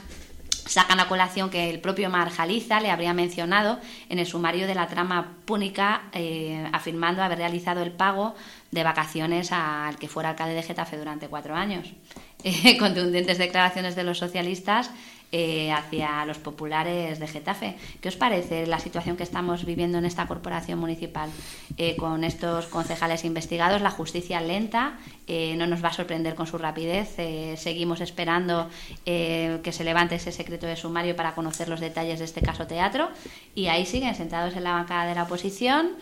[0.65, 4.87] sacan a colación que el propio Marjaliza le habría mencionado en el sumario de la
[4.87, 8.35] trama púnica, eh, afirmando haber realizado el pago
[8.71, 11.93] de vacaciones al que fuera alcalde de Getafe durante cuatro años.
[12.45, 14.91] Eh, contundentes declaraciones de los socialistas
[15.35, 17.75] eh, hacia los populares de Getafe.
[17.99, 21.27] ¿Qué os parece la situación que estamos viviendo en esta corporación municipal
[21.75, 23.81] eh, con estos concejales investigados?
[23.81, 27.15] La justicia lenta, eh, no nos va a sorprender con su rapidez.
[27.57, 28.69] seguimos esperando
[29.05, 33.09] que se levante ese secreto de sumario para conocer los detalles de este caso teatro
[33.55, 35.93] y ahí siguen sentados en la bancada de la oposición.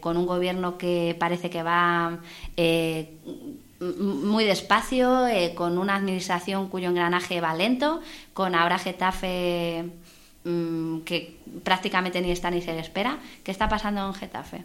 [0.00, 2.20] con un gobierno que parece que va
[3.98, 8.00] muy despacio, eh, con una administración cuyo engranaje va lento,
[8.32, 9.84] con ahora Getafe
[10.44, 13.18] mm, que prácticamente ni está ni se le espera.
[13.42, 14.64] ¿Qué está pasando en Getafe?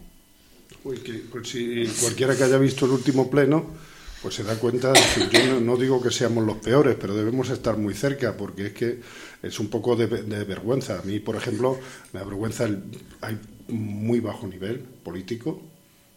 [0.83, 3.65] Pues si cualquiera que haya visto el último pleno,
[4.21, 7.49] pues se da cuenta, de que yo no, digo que seamos los peores, pero debemos
[7.49, 8.99] estar muy cerca, porque es que
[9.41, 10.99] es un poco de, vergüenza.
[10.99, 11.79] A mí, por ejemplo,
[12.13, 12.81] me avergüenza, el,
[13.21, 15.61] hay muy bajo nivel político,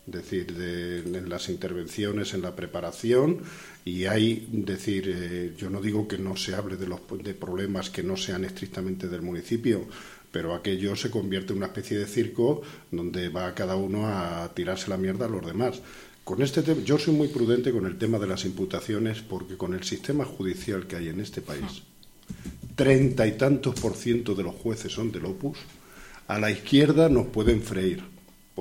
[0.07, 3.39] decir, de, en las intervenciones, en la preparación,
[3.85, 7.91] y hay, decir, eh, yo no digo que no se hable de los de problemas
[7.91, 9.87] que no sean estrictamente del municipio,
[10.31, 14.89] pero aquello se convierte en una especie de circo donde va cada uno a tirarse
[14.89, 15.81] la mierda a los demás.
[16.25, 19.83] Con este yo soy muy prudente con el tema de las imputaciones porque con el
[19.83, 21.83] sistema judicial que hay en este país,
[22.77, 25.59] treinta y tantos por ciento de los jueces son del opus,
[26.29, 28.12] a la izquierda nos pueden freír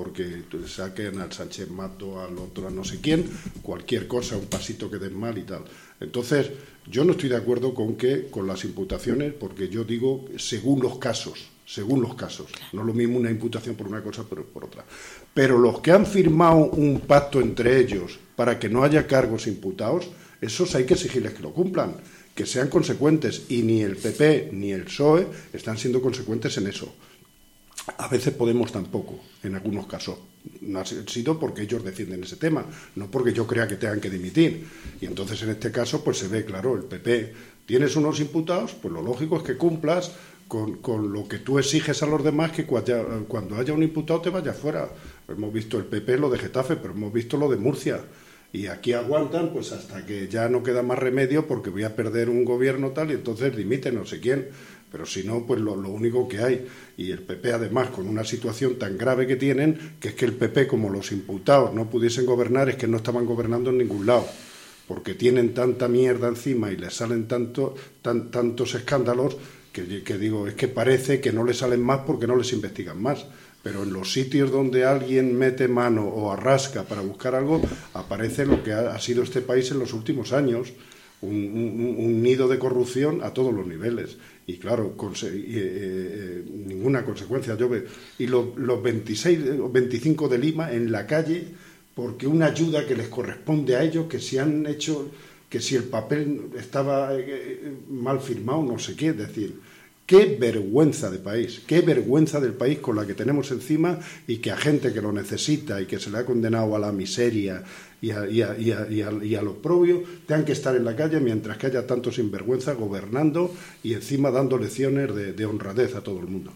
[0.02, 3.24] porque saquen al Sánchez Mato, al otro, a no sé quién,
[3.62, 5.64] cualquier cosa, un pasito que den mal y tal.
[6.00, 6.50] Entonces,
[6.90, 10.98] yo no estoy de acuerdo con que con las imputaciones, porque yo digo según los
[10.98, 12.48] casos, según los casos.
[12.74, 14.84] No es lo mismo una imputación por una cosa, pero por otra.
[15.36, 20.10] Pero los que han firmado un pacto entre ellos para que no haya cargos imputados,
[20.42, 21.94] esos hay que exigirles que lo cumplan,
[22.34, 23.44] que sean consecuentes.
[23.50, 26.92] Y ni el PP ni el PSOE están siendo consecuentes en eso.
[27.98, 30.18] A veces Podemos tampoco, en algunos casos.
[30.62, 32.66] No ha sido porque ellos defienden ese tema,
[32.96, 34.68] no porque yo crea que tengan que dimitir.
[35.00, 37.34] Y entonces en este caso pues se ve claro, el PP,
[37.66, 40.12] tienes unos imputados, pues lo lógico es que cumplas
[40.48, 44.30] con, con lo que tú exiges a los demás que cuando haya un imputado te
[44.30, 44.90] vaya fuera.
[45.28, 48.02] Hemos visto el PP lo de Getafe, pero hemos visto lo de Murcia.
[48.54, 52.30] Y aquí aguantan pues hasta que ya no queda más remedio porque voy a perder
[52.30, 54.50] un gobierno tal y entonces dimite no sé quién.
[54.92, 56.68] Pero si no, pues lo, único que hay.
[56.98, 60.34] Y el PP, además, con una situación tan grave que tienen, que es que el
[60.34, 64.28] PP, como los imputados no pudiesen gobernar, es que no estaban gobernando en ningún lado.
[64.88, 69.38] Porque tienen tanta mierda encima y les salen tanto, tan, tantos escándalos
[69.72, 73.02] que, que digo, es que parece que no les salen más porque no les investigan
[73.02, 73.26] más
[73.64, 77.62] pero en los sitios donde alguien mete mano o arrasca para buscar algo,
[77.94, 80.74] aparece lo que ha, sido este país en los últimos años,
[81.22, 87.56] un, nido de corrupción a todos los niveles y claro, eh, eh, ninguna consecuencia.
[87.56, 87.70] Yo
[88.18, 91.46] y los 26 o 25 de Lima en la calle,
[91.94, 95.12] porque una ayuda que les corresponde a ellos, que si han hecho,
[95.50, 99.60] que si el papel estaba eh, mal firmado, no sé qué, es decir,
[100.06, 104.52] qué vergüenza de país, qué vergüenza del país con la que tenemos encima y que
[104.52, 107.64] a gente que lo necesita y que se le ha condenado a la miseria
[108.02, 111.58] y a, y a, y a, lo propio tengan que estar en la calle mientras
[111.58, 116.52] que haya tanto sinvergüenza gobernando y encima dando lecciones de, honradez a todo el mundo.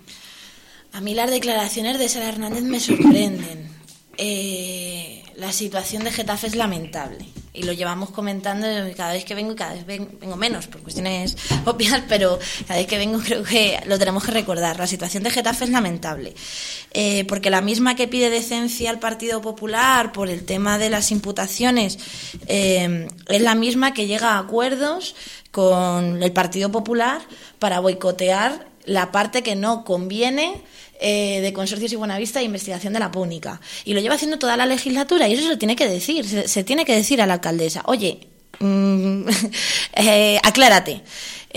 [0.91, 3.69] A mí las declaraciones de Sara Hernández me sorprenden.
[4.17, 9.53] Eh, la situación de Getafe es lamentable y lo llevamos comentando cada vez que vengo
[9.53, 13.81] y cada vez vengo menos por cuestiones obvias, pero cada vez que vengo creo que
[13.85, 14.77] lo tenemos que recordar.
[14.77, 16.33] La situación de Getafe es lamentable
[16.91, 21.11] eh, porque la misma que pide decencia al Partido Popular por el tema de las
[21.11, 21.97] imputaciones
[22.47, 25.15] eh, es la misma que llega a acuerdos
[25.51, 27.21] con el Partido Popular
[27.59, 30.61] para boicotear la parte que no conviene
[30.99, 33.59] eh, de consorcios y Buenavista de investigación de la púnica.
[33.83, 36.85] Y lo lleva haciendo toda la legislatura y eso se tiene que decir, se, tiene
[36.85, 38.27] que decir a la alcaldesa, oye,
[38.59, 39.27] mm,
[39.95, 41.01] eh, aclárate.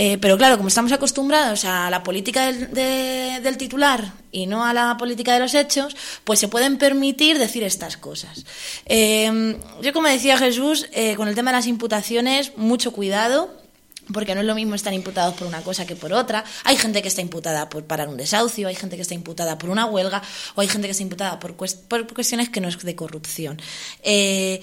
[0.01, 4.97] Eh, pero claro, como estamos acostumbrados a la política del, titular y no a la
[4.97, 8.45] política de los hechos, pues se pueden permitir decir estas cosas.
[8.89, 13.68] yo, como decía Jesús, con el tema de las imputaciones, mucho cuidado
[14.13, 16.45] porque no es lo mismo estar imputados por una cosa que por otra.
[16.65, 19.71] Hay gente que está imputada por parar un desahucio, hay gente que está imputada por
[19.71, 20.23] una huelga,
[20.55, 23.61] o hay gente que está imputada por, cuestiones que no es de corrupción.
[24.03, 24.63] Eh,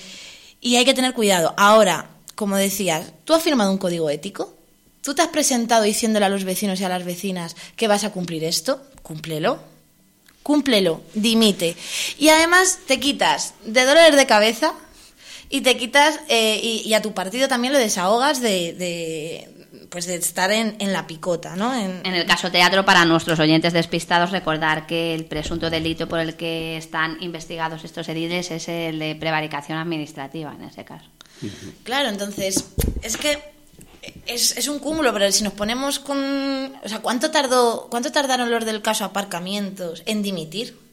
[0.61, 1.53] y hay que tener cuidado.
[1.57, 4.55] Ahora, como decías, ¿tú has firmado un código ético?
[5.01, 8.11] ¿Tú te has presentado diciéndole a los vecinos y a las vecinas que vas a
[8.11, 8.81] cumplir esto?
[9.03, 9.59] Cúmplelo.
[10.41, 11.75] Cúmplelo, dimite.
[12.17, 14.73] Y además te quitas de dolores de cabeza,
[15.55, 19.47] y te quitas, eh, y, a tu partido también lo desahogas de,
[19.89, 21.73] pues de estar en, la picota, ¿no?
[21.73, 26.35] En, el caso teatro, para nuestros oyentes despistados, recordar que el presunto delito por el
[26.35, 31.05] que están investigados estos ediles es el de prevaricación administrativa, en ese caso.
[31.83, 32.65] Claro, entonces,
[33.01, 33.39] es que
[34.25, 36.17] es, es, un cúmulo, pero si nos ponemos con...
[36.83, 40.84] O sea, ¿cuánto, tardó, ¿cuánto tardaron los del caso aparcamientos en dimitir?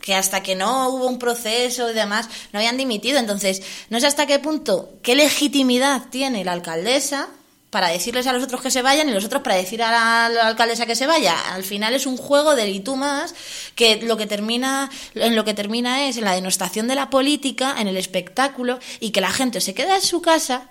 [0.00, 3.18] Que hasta que no hubo un proceso y demás, no habían dimitido.
[3.18, 7.28] Entonces, no sé hasta qué punto, qué legitimidad tiene la alcaldesa
[7.70, 9.90] para decirles a los otros que se vayan y los otros para decir a
[10.28, 11.38] la, alcaldesa que se vaya.
[11.52, 13.34] Al final es un juego de y más
[13.76, 17.76] que lo que termina en lo que termina es en la denostación de la política,
[17.78, 20.64] en el espectáculo y que la gente se quede en su casa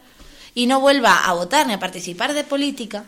[0.54, 3.06] y no vuelva a votar ni a participar de política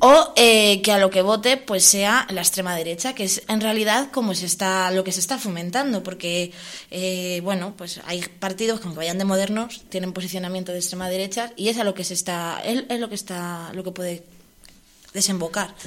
[0.00, 3.60] o eh, que a lo que vote pues sea la extrema derecha que es en
[3.60, 6.52] realidad como se está lo que se está fomentando porque
[6.90, 11.52] eh, bueno pues hay partidos que aunque vayan de modernos tienen posicionamiento de extrema derecha
[11.56, 14.35] y es a lo que se está es, es lo que está lo que puede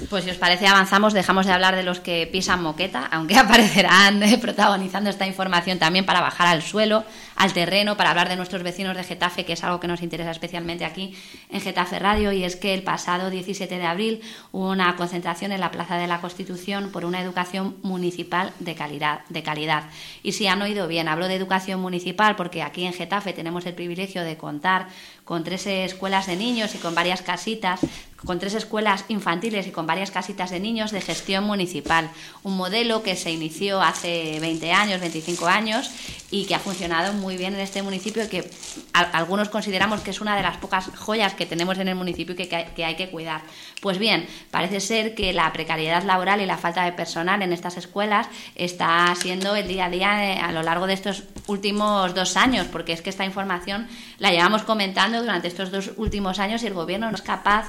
[0.09, 4.21] Pues si os parece avanzamos, dejamos de hablar de los que pisan moqueta, aunque aparecerán
[4.23, 7.03] eh, protagonizando esta información también para bajar al suelo,
[7.35, 10.31] al terreno, para hablar de nuestros vecinos de Getafe, que es algo que nos interesa
[10.31, 11.15] especialmente aquí
[11.49, 15.59] en Getafe Radio, y es que el pasado 17 de abril hubo una concentración en
[15.59, 19.21] la Plaza de la Constitución por una educación municipal de calidad.
[19.29, 19.85] De calidad.
[20.23, 23.73] Y si han oído bien, hablo de educación municipal porque aquí en Getafe tenemos el
[23.73, 24.87] privilegio de contar
[25.29, 27.81] con tres escuelas de niños y con varias casitas
[28.25, 32.09] con tres escuelas infantiles y con varias casitas de niños de gestión municipal.
[32.43, 35.89] Un modelo que se inició hace 20 años, 25 años
[36.31, 38.51] y que ha funcionado muy bien en este municipio y que
[38.93, 42.37] algunos consideramos que es una de las pocas joyas que tenemos en el municipio y
[42.37, 43.41] que, que hay que cuidar.
[43.81, 47.77] Pues bien, parece ser que la precariedad laboral y la falta de personal en estas
[47.77, 52.35] escuelas está siendo el día a día eh, a lo largo de estos últimos dos
[52.35, 53.87] años, porque es que esta información
[54.17, 57.67] la llevamos comentando durante estos dos últimos años y el gobierno no es capaz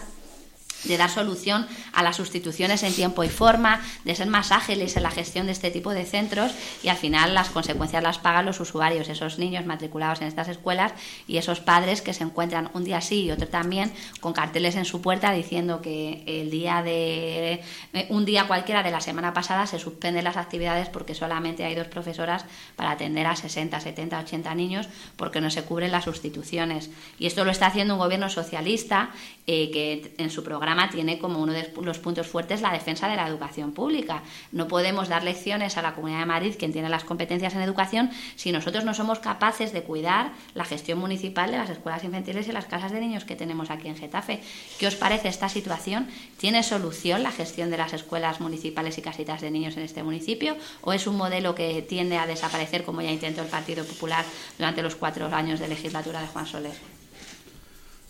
[0.84, 5.02] de dar solución a las sustituciones en tiempo y forma, de ser más ágiles en
[5.02, 8.60] la gestión de este tipo de centros y al final las consecuencias las pagan los
[8.60, 10.92] usuarios, esos niños matriculados en estas escuelas
[11.26, 14.84] y esos padres que se encuentran un día sí y otro también con carteles en
[14.84, 17.62] su puerta diciendo que el día de
[17.92, 21.74] eh, un día cualquiera de la semana pasada se suspenden las actividades porque solamente hay
[21.74, 22.44] dos profesoras
[22.76, 26.90] para atender a 60, 70, 80 niños porque no se cubren las sustituciones.
[27.18, 29.10] Y esto lo está haciendo un gobierno socialista
[29.46, 33.16] eh, que en su programa tiene como uno de los puntos fuertes la defensa de
[33.16, 34.22] la educación pública.
[34.52, 38.10] No podemos dar lecciones a la Comunidad de Madrid, quien tiene las competencias en educación,
[38.36, 42.52] si nosotros no somos capaces de cuidar la gestión municipal de las escuelas infantiles y
[42.52, 44.40] las casas de niños que tenemos aquí en Getafe.
[44.78, 46.08] ¿Qué os parece esta situación?
[46.38, 50.56] ¿Tiene solución la gestión de las escuelas municipales y casitas de niños en este municipio?
[50.82, 54.24] ¿O es un modelo que tiende a desaparecer, como ya intentó el Partido Popular
[54.56, 56.74] durante los cuatro años de legislatura de Juan Soler?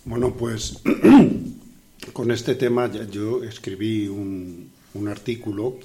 [0.05, 0.81] Bueno, pues
[2.13, 4.71] con este tema yo escribí un,
[5.07, 5.77] artículo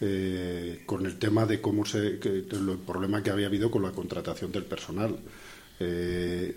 [0.00, 4.52] eh, con el tema de cómo se el problema que había habido con la contratación
[4.52, 5.16] del personal.
[5.80, 6.56] Eh,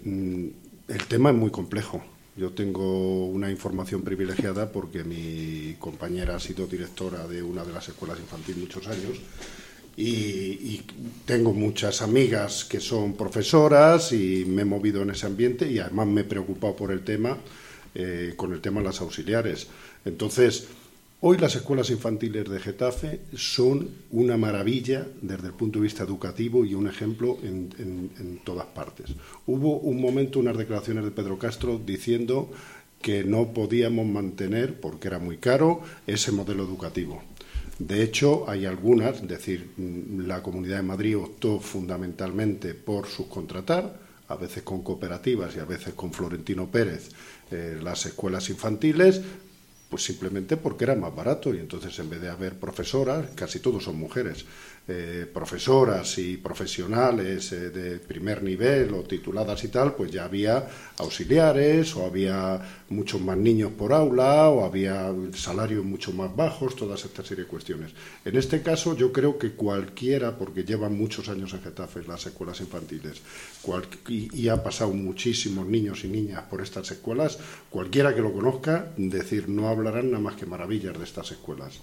[0.87, 2.03] el tema es muy complejo.
[2.35, 7.89] Yo tengo una información privilegiada porque mi compañera ha sido directora de una de las
[7.89, 9.17] escuelas infantiles muchos años
[9.97, 10.83] y,
[11.25, 16.07] tengo muchas amigas que son profesoras y me he movido en ese ambiente y además
[16.07, 17.37] me he preocupado por el tema
[17.99, 19.65] eh, con el tema de las auxiliares.
[20.05, 20.67] Entonces,
[21.21, 26.63] hoy las escuelas infantiles de Getafe son una maravilla desde el punto de vista educativo
[26.63, 29.07] y un ejemplo en, en todas partes.
[29.47, 32.51] Hubo un momento, unas declaraciones de Pedro Castro diciendo
[33.01, 37.23] que no podíamos mantener, porque era muy caro, ese modelo educativo.
[37.79, 44.35] De hecho, hay algunas, es decir, la Comunidad de Madrid optó fundamentalmente por subcontratar, a
[44.35, 47.11] veces con cooperativas y a veces con Florentino Pérez,
[47.51, 49.21] eh, las escuelas infantiles,
[49.89, 51.53] pues simplemente porque era más barato.
[51.53, 54.45] Y entonces en vez de haber profesoras, casi todos son mujeres,
[54.89, 60.65] eh, profesoras y profesionales eh, de primer nivel o tituladas y tal, pues ya había
[60.99, 67.03] auxiliares o había muchos más niños por aula o había salarios mucho más bajos, todas
[67.03, 67.91] estas serie de cuestiones.
[68.23, 72.61] En este caso yo creo que cualquiera, porque llevan muchos años en Getafe las escuelas
[72.61, 73.21] infantiles
[74.07, 77.37] y, y ha pasado muchísimos niños y niñas por estas escuelas,
[77.69, 81.81] cualquiera que lo conozca, decir, no hablarán nada más que maravillas de estas escuelas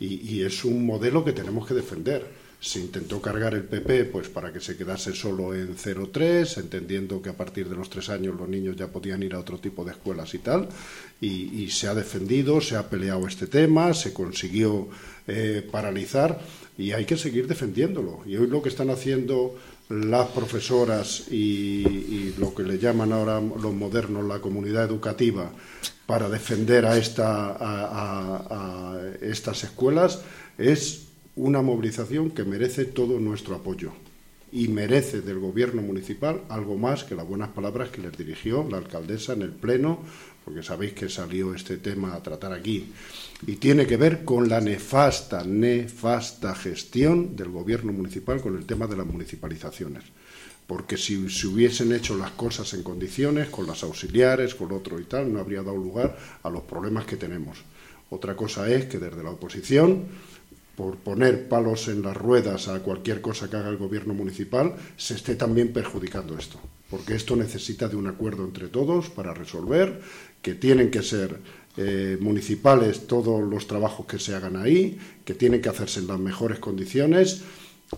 [0.00, 2.26] y, es un modelo que tenemos que defender.
[2.58, 7.30] Se intentó cargar el PP pues para que se quedase solo en 0,3, entendiendo que
[7.30, 9.92] a partir de los tres años los niños ya podían ir a otro tipo de
[9.92, 10.68] escuelas y tal,
[11.20, 14.88] y, se ha defendido, se ha peleado este tema, se consiguió
[15.26, 16.40] eh, paralizar
[16.76, 18.22] y hay que seguir defendiéndolo.
[18.26, 19.56] Y hoy lo que están haciendo
[19.90, 25.50] las profesoras y, lo que le llaman ahora los modernos la comunidad educativa
[26.06, 30.22] para defender a, esta, a, estas escuelas
[30.56, 33.92] es una movilización que merece todo nuestro apoyo
[34.52, 38.78] y merece del gobierno municipal algo más que las buenas palabras que les dirigió la
[38.78, 40.00] alcaldesa en el pleno,
[40.44, 42.92] porque sabéis que salió este tema a tratar aquí
[43.46, 48.86] y tiene que ver con la nefasta, nefasta gestión del gobierno municipal con el tema
[48.86, 50.04] de las municipalizaciones.
[50.66, 55.04] Porque si se hubiesen hecho las cosas en condiciones, con las auxiliares, con otro y
[55.04, 57.58] tal, no habría dado lugar a los problemas que tenemos.
[58.10, 60.04] Otra cosa es que desde la oposición,
[60.76, 65.14] por poner palos en las ruedas a cualquier cosa que haga el gobierno municipal, se
[65.14, 66.60] esté también perjudicando esto.
[66.88, 70.00] Porque esto necesita de un acuerdo entre todos para resolver,
[70.42, 71.38] que tienen que ser
[71.76, 76.18] eh, municipales todos los trabajos que se hagan ahí, que tienen que hacerse en las
[76.18, 77.42] mejores condiciones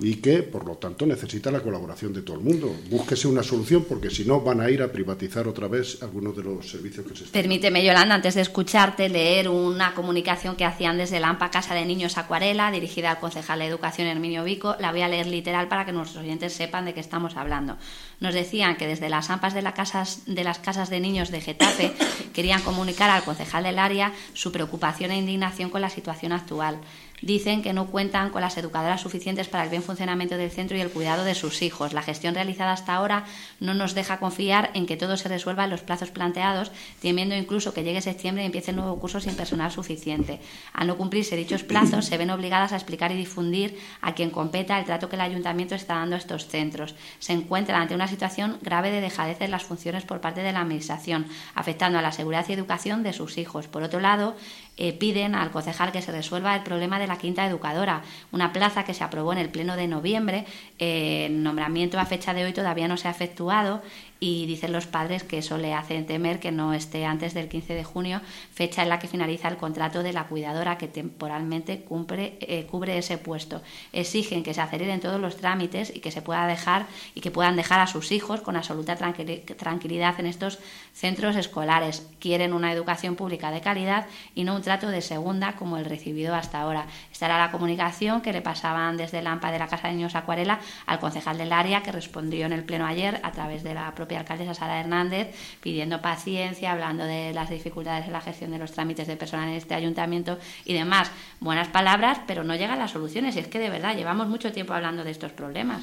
[0.00, 2.74] y que, por lo tanto, necesita la colaboración de todo el mundo.
[2.88, 6.42] Búsquese una solución porque si no van a ir a privatizar otra vez algunos de
[6.42, 7.40] los servicios que se están.
[7.40, 11.84] Permíteme, Yolanda, antes de escucharte, leer una comunicación que hacían desde la AMPA Casa de
[11.84, 14.76] Niños Acuarela, dirigida al concejal de Educación Herminio Vico.
[14.80, 17.76] La voy a leer literal para que nuestros oyentes sepan de qué estamos hablando.
[18.20, 21.40] Nos decían que desde las AMPAs de, la casas, de las casas de niños de
[21.40, 21.92] Getafe
[22.32, 26.80] querían comunicar al concejal del área su preocupación e indignación con la situación actual
[27.22, 30.80] dicen que no cuentan con las educadoras suficientes para el bien funcionamiento del centro y
[30.80, 31.92] el cuidado de sus hijos.
[31.92, 33.24] La gestión realizada hasta ahora
[33.60, 37.72] no nos deja confiar en que todo se resuelva en los plazos planteados, temiendo incluso
[37.72, 40.40] que llegue septiembre y empiece el nuevo curso sin personal suficiente.
[40.72, 44.78] Al no cumplirse dichos plazos, se ven obligadas a explicar y difundir a quien competa
[44.78, 46.94] el trato que el ayuntamiento está dando a estos centros.
[47.20, 50.60] Se encuentran ante una situación grave de dejadez en las funciones por parte de la
[50.60, 53.68] Administración, afectando a la seguridad y educación de sus hijos.
[53.68, 54.36] Por otro lado,
[54.76, 58.84] eh, piden al concejal que se resuelva el problema de la quinta educadora, una plaza
[58.84, 60.46] que se aprobó en el pleno de noviembre.
[60.78, 63.82] Eh, el nombramiento a fecha de hoy todavía no se ha efectuado
[64.22, 67.74] y dicen los padres que eso le hace temer que no esté antes del 15
[67.74, 68.20] de junio,
[68.54, 72.96] fecha en la que finaliza el contrato de la cuidadora que temporalmente cumple, eh, cubre
[72.96, 73.62] ese puesto.
[73.92, 77.56] Exigen que se aceleren todos los trámites y que se pueda dejar y que puedan
[77.56, 80.60] dejar a sus hijos con absoluta tranquilidad en estos
[80.94, 82.06] centros escolares.
[82.20, 84.06] Quieren una educación pública de calidad
[84.36, 86.86] y no un trato de segunda como el recibido hasta ahora.
[87.26, 90.60] Era la comunicación que le pasaban desde el AMPA de la Casa de Niños Acuarela
[90.86, 94.20] al concejal del área que respondió en el pleno ayer a través de la propia
[94.20, 99.06] alcaldesa Sara Hernández pidiendo paciencia, hablando de las dificultades en la gestión de los trámites
[99.06, 101.10] de personal en este ayuntamiento y demás.
[101.40, 103.36] Buenas palabras, pero no llegan las soluciones.
[103.36, 105.82] Y es que de verdad llevamos mucho tiempo hablando de estos problemas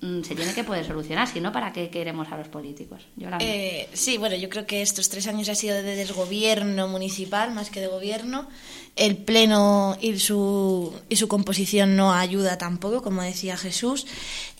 [0.00, 3.06] se tiene que poder solucionar, si no, ¿para qué queremos a los políticos?
[3.40, 7.70] Eh, sí, bueno, yo creo que estos tres años ha sido de desgobierno municipal más
[7.70, 8.46] que de gobierno.
[8.94, 14.06] El pleno y su, y su composición no ayuda tampoco, como decía Jesús.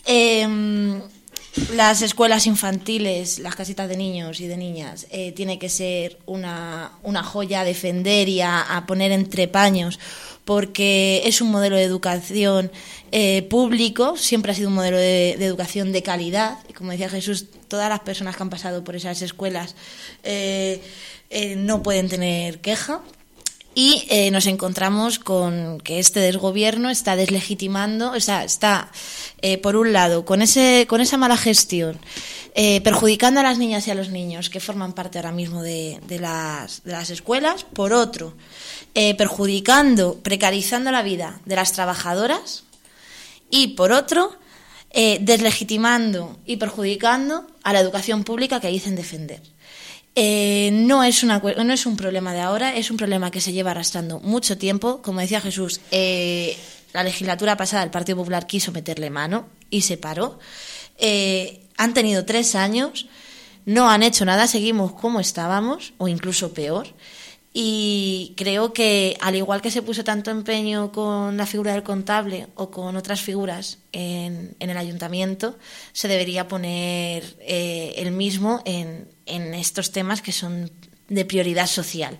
[0.05, 1.01] Eh,
[1.73, 6.91] las escuelas infantiles, las casitas de niños y de niñas, eh, tiene que ser una,
[7.03, 9.99] una joya a defender y a, poner entre paños,
[10.45, 12.71] porque es un modelo de educación
[13.11, 16.59] eh, público, siempre ha sido un modelo de, educación de calidad.
[16.69, 19.75] Y como decía Jesús, todas las personas que han pasado por esas escuelas
[20.23, 20.81] eh,
[21.57, 23.01] no pueden tener queja,
[23.77, 28.91] y eh, nos encontramos con que este desgobierno está deslegitimando, o sea, está,
[29.43, 31.99] eh, por un lado, con, ese, con esa mala gestión,
[32.55, 35.99] eh, perjudicando a las niñas y a los niños que forman parte ahora mismo de,
[36.07, 38.33] de, las, de las, escuelas, por otro,
[38.95, 42.63] perjudicando, precarizando la vida de las trabajadoras
[43.51, 44.37] y, por otro,
[44.91, 49.43] deslegitimando y perjudicando a la educación pública que dicen defender.
[50.19, 53.53] Eh, no, es una, no es un problema de ahora, es un problema que se
[53.53, 54.99] lleva arrastrando mucho tiempo.
[55.03, 56.57] Como decía Jesús, eh,
[56.91, 60.39] la legislatura pasada el Partido Popular quiso meterle mano y se paró.
[60.97, 63.05] Eh, han tenido tres años,
[63.65, 66.87] no han hecho nada, seguimos como estábamos, o incluso peor.
[67.59, 72.45] Y creo que, al igual que se puso tanto empeño con la figura del contable
[72.53, 75.57] o con otras figuras en, el ayuntamiento,
[75.91, 80.69] se debería poner eh, el mismo en, en estos temas que son
[81.09, 82.19] de prioridad social.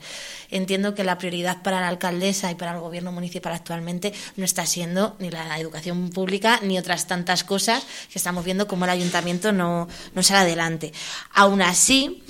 [0.49, 4.65] Entiendo que la prioridad para la alcaldesa y para el gobierno municipal actualmente no está
[4.65, 9.51] siendo ni la educación pública ni otras tantas cosas que estamos viendo como el ayuntamiento
[9.51, 10.93] no, no sale adelante.
[11.35, 12.23] Aún así,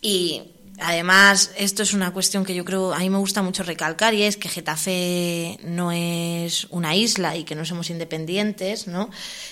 [0.00, 4.12] y Además, esto es una cuestión que yo creo, a mí me gusta mucho recalcar
[4.12, 9.08] y es que Getafe no es una isla y que no somos independientes, ¿no?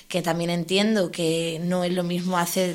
[0.09, 2.75] Que también entiendo que no es lo mismo hacer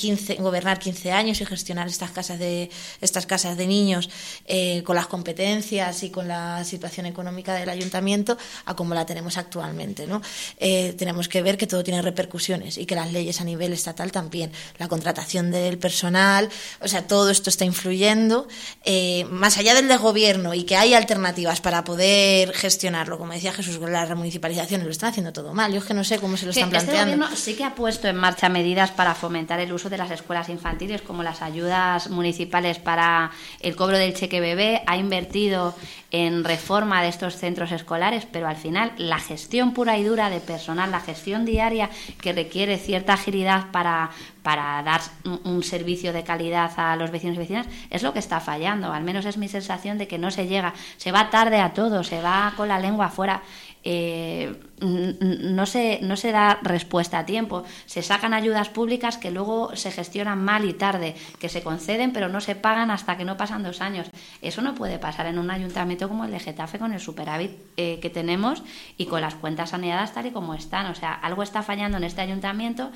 [0.00, 2.70] 15, gobernar 15 años y gestionar estas casas de,
[3.02, 4.08] estas casas de niños
[4.46, 9.36] eh, con las competencias y con la situación económica del ayuntamiento a como la tenemos
[9.36, 10.06] actualmente.
[10.06, 10.22] ¿no?
[10.56, 14.10] Eh, tenemos que ver que todo tiene repercusiones y que las leyes a nivel estatal
[14.10, 16.48] también, la contratación del personal,
[16.80, 18.48] o sea, todo esto está influyendo.
[18.84, 23.78] Eh, más allá del desgobierno y que hay alternativas para poder gestionarlo, como decía Jesús,
[23.78, 25.72] las remunicipalizaciones lo están haciendo todo mal.
[25.72, 27.26] Yo es que no sé cómo se lo están este planteando.
[27.26, 30.48] Este sí que ha puesto en marcha medidas para fomentar el uso de las escuelas
[30.48, 33.30] infantiles, como las ayudas municipales para
[33.60, 35.74] el cobro del cheque bebé, ha invertido
[36.10, 40.40] en reforma de estos centros escolares, pero al final la gestión pura y dura de
[40.40, 44.10] personal, la gestión diaria que requiere cierta agilidad para,
[44.42, 45.00] para dar
[45.44, 48.92] un servicio de calidad a los vecinos y vecinas, es lo que está fallando.
[48.92, 52.02] Al menos es mi sensación de que no se llega, se va tarde a todo,
[52.02, 53.42] se va con la lengua afuera.
[53.82, 57.64] Eh, no, se, no se da respuesta a tiempo.
[57.86, 62.28] Se sacan ayudas públicas que luego se gestionan mal y tarde, que se conceden pero
[62.28, 64.10] no se pagan hasta que no pasan dos años.
[64.42, 67.98] Eso no puede pasar en un ayuntamiento como el de Getafe con el superávit eh,
[68.00, 68.62] que tenemos
[68.96, 70.86] y con las cuentas saneadas tal y como están.
[70.86, 72.90] O sea, algo está fallando en este ayuntamiento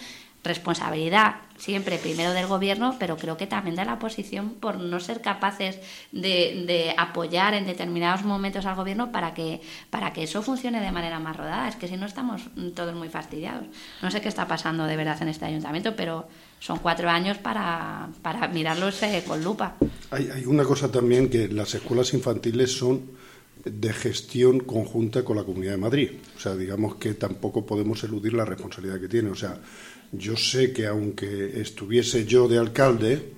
[0.45, 5.20] responsabilidad siempre primero del gobierno, pero creo que también de la oposición por no ser
[5.20, 5.78] capaces
[6.12, 11.18] de, apoyar en determinados momentos al gobierno para que, para que eso funcione de manera
[11.18, 11.68] más rodada.
[11.68, 12.42] Es que si no estamos
[12.74, 13.64] todos muy fastidiados.
[14.03, 16.28] No sé qué está pasando de verdad en este ayuntamiento, pero
[16.61, 19.76] son cuatro años para, para mirarlos con lupa.
[20.11, 23.03] Hay, hay una cosa también que las escuelas infantiles son
[23.64, 26.11] de gestión conjunta con la Comunidad de Madrid.
[26.36, 29.30] O sea, digamos que tampoco podemos eludir la responsabilidad que tiene.
[29.30, 29.59] O sea,
[30.19, 33.33] yo sé que aunque estuviese yo de alcalde,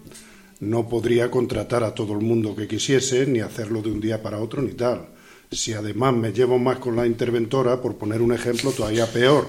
[0.60, 4.38] no podría contratar a todo el mundo que quisiese, ni hacerlo de un día para
[4.40, 5.08] otro, ni tal.
[5.50, 9.46] Si además me llevo más con la interventora, por poner un ejemplo, todavía peor,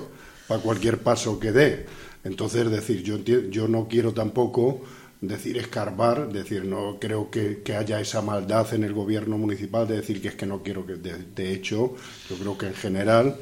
[0.48, 1.86] para cualquier paso que dé.
[2.24, 4.82] Entonces, es decir, yo, yo no quiero tampoco
[5.22, 10.22] decir escarbar, decir no creo que, haya esa maldad en el gobierno municipal de decir
[10.22, 11.96] que es que no quiero que de, hecho
[12.30, 13.36] yo creo que en general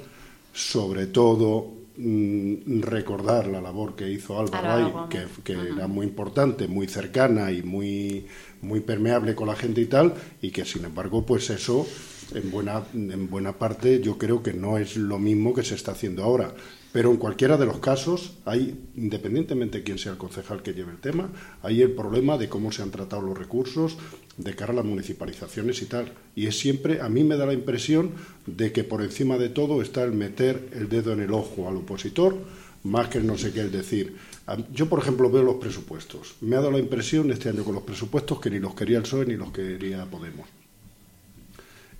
[0.53, 7.51] sobre todo recordar la labor que hizo Álvaro que, que era muy importante, muy cercana
[7.51, 8.25] y muy
[8.61, 11.87] muy permeable con la gente y tal y que sin embargo pues eso
[12.33, 15.91] en buena, en buena parte yo creo que no es lo mismo que se está
[15.91, 16.53] haciendo ahora.
[16.95, 20.91] Pero en cualquiera de los casos, hay, independientemente de quién sea el concejal que lleve
[20.91, 21.29] el tema,
[21.61, 23.97] hay el problema de cómo se han tratado los recursos
[24.37, 26.13] de cara a las municipalizaciones y tal.
[26.37, 28.11] Y es siempre, a mí me da la impresión
[28.45, 31.75] de que por encima de todo está el meter el dedo en el ojo al
[31.75, 32.37] opositor,
[32.83, 34.15] más que el no sé qué, el decir.
[34.71, 36.35] Yo, por ejemplo, veo los presupuestos.
[36.39, 39.03] Me ha dado la impresión este año con los presupuestos que ni los quería el
[39.03, 40.64] PSOE ni los quería Podemos.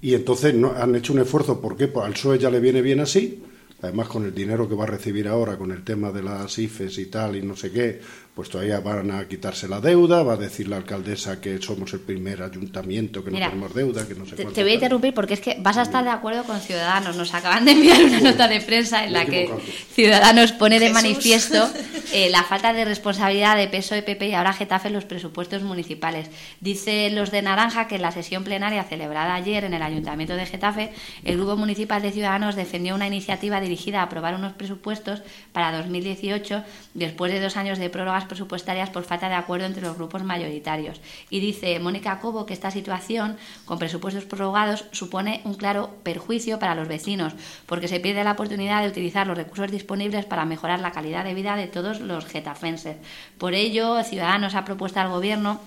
[0.05, 1.87] Y entonces no, han hecho un esfuerzo, ¿por qué?
[1.87, 3.41] Pues al PSOE ya le viene bien así,
[3.81, 6.99] además con el dinero que va a recibir ahora, con el tema de las IFES
[6.99, 8.01] y tal, y no sé qué,
[8.35, 12.01] pues todavía van a quitarse la deuda, va a decir la alcaldesa que somos el
[12.01, 15.35] primer ayuntamiento que no tenemos deuda, que no sé te, te voy a interrumpir porque
[15.35, 17.15] es que vas a estar de acuerdo con Ciudadanos.
[17.15, 19.49] Nos acaban de enviar una nota de prensa en la que
[19.93, 21.69] Ciudadanos pone de manifiesto
[22.13, 25.63] eh, la falta de responsabilidad de peso de PP y ahora Getafe en los presupuestos
[25.63, 26.29] municipales.
[26.59, 30.45] Dice los de Naranja que en la sesión plenaria celebrada ayer en el Ayuntamiento de
[30.45, 30.91] Getafe,
[31.23, 35.21] el Grupo Municipal de Ciudadanos defendió una iniciativa dirigida a aprobar unos presupuestos
[35.53, 39.95] para 2018 después de dos años de prórrogas presupuestarias por falta de acuerdo entre los
[39.95, 41.01] grupos mayoritarios.
[41.29, 46.75] Y dice Mónica Cobo que esta situación, con presupuestos prorrogados, supone un claro perjuicio para
[46.75, 47.33] los vecinos,
[47.65, 51.33] porque se pierde la oportunidad de utilizar los recursos disponibles para mejorar la calidad de
[51.33, 52.97] vida de todos los getafenses.
[53.37, 55.59] Por ello, Ciudadanos ha propuesto al Gobierno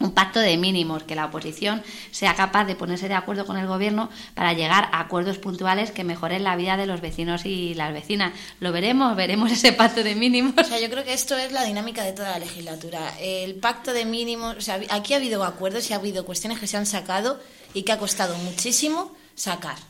[0.00, 3.66] un pacto de mínimos, que la oposición sea capaz de ponerse de acuerdo con el
[3.66, 7.92] gobierno para llegar a acuerdos puntuales que mejoren la vida de los vecinos y las
[7.92, 8.32] vecinas.
[8.60, 10.54] Lo veremos, veremos ese pacto de mínimos.
[10.56, 13.12] O sea, yo creo que esto es la dinámica de toda la legislatura.
[13.20, 16.66] El pacto de mínimos, o sea, aquí ha habido acuerdos y ha habido cuestiones que
[16.66, 17.38] se han sacado
[17.74, 19.89] y que ha costado muchísimo sacar.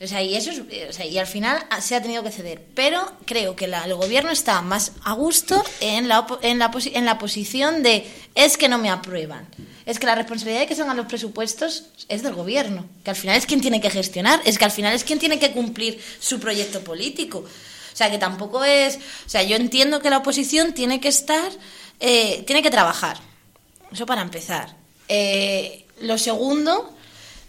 [0.00, 2.62] O sea, y, eso y al final se ha tenido que ceder.
[2.74, 7.18] Pero creo que el gobierno está más a gusto en la, en, la en la
[7.18, 9.46] posición de es que no me aprueban.
[9.86, 13.36] Es que la responsabilidad de que salgan los presupuestos es del gobierno, que al final
[13.36, 16.40] es quien tiene que gestionar, es que al final es quien tiene que cumplir su
[16.40, 17.38] proyecto político.
[17.38, 18.96] O sea, que tampoco es...
[19.26, 21.52] O sea, yo entiendo que la oposición tiene que estar,
[22.00, 23.18] eh, tiene que trabajar.
[23.92, 24.74] Eso para empezar.
[25.08, 26.92] Eh, lo segundo,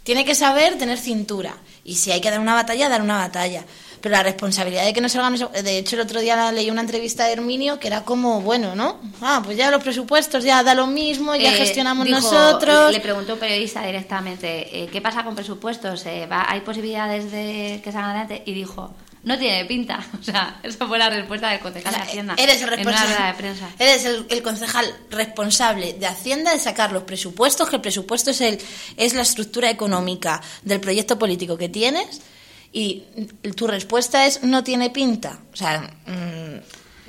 [0.03, 1.57] tiene que saber tener cintura.
[1.85, 3.63] Y si hay que dar una batalla, dar una batalla.
[4.01, 5.35] Pero la responsabilidad de que no salgan...
[5.35, 8.99] De hecho, el otro día leí una entrevista de Herminio que era como, bueno, ¿no?
[9.21, 12.91] Ah, pues ya los presupuestos ya da lo mismo, ya eh, gestionamos nosotros.
[12.91, 16.05] Le preguntó un periodista directamente, eh, ¿qué pasa con presupuestos?
[16.07, 18.41] Eh, ¿Hay posibilidades de que salgan adelante?
[18.45, 18.91] Y dijo,
[19.25, 20.05] no tiene pinta.
[20.19, 22.35] O sea, esa fue la respuesta del concejal de Hacienda.
[22.37, 23.27] Eres el responsable.
[23.27, 23.69] De prensa.
[23.77, 28.59] Eres el, concejal responsable de Hacienda de sacar los presupuestos, que el presupuesto es, el,
[28.97, 32.21] es la estructura económica del proyecto político que tienes.
[32.71, 33.03] Y
[33.55, 35.39] tu respuesta es no tiene pinta.
[35.53, 35.89] O sea,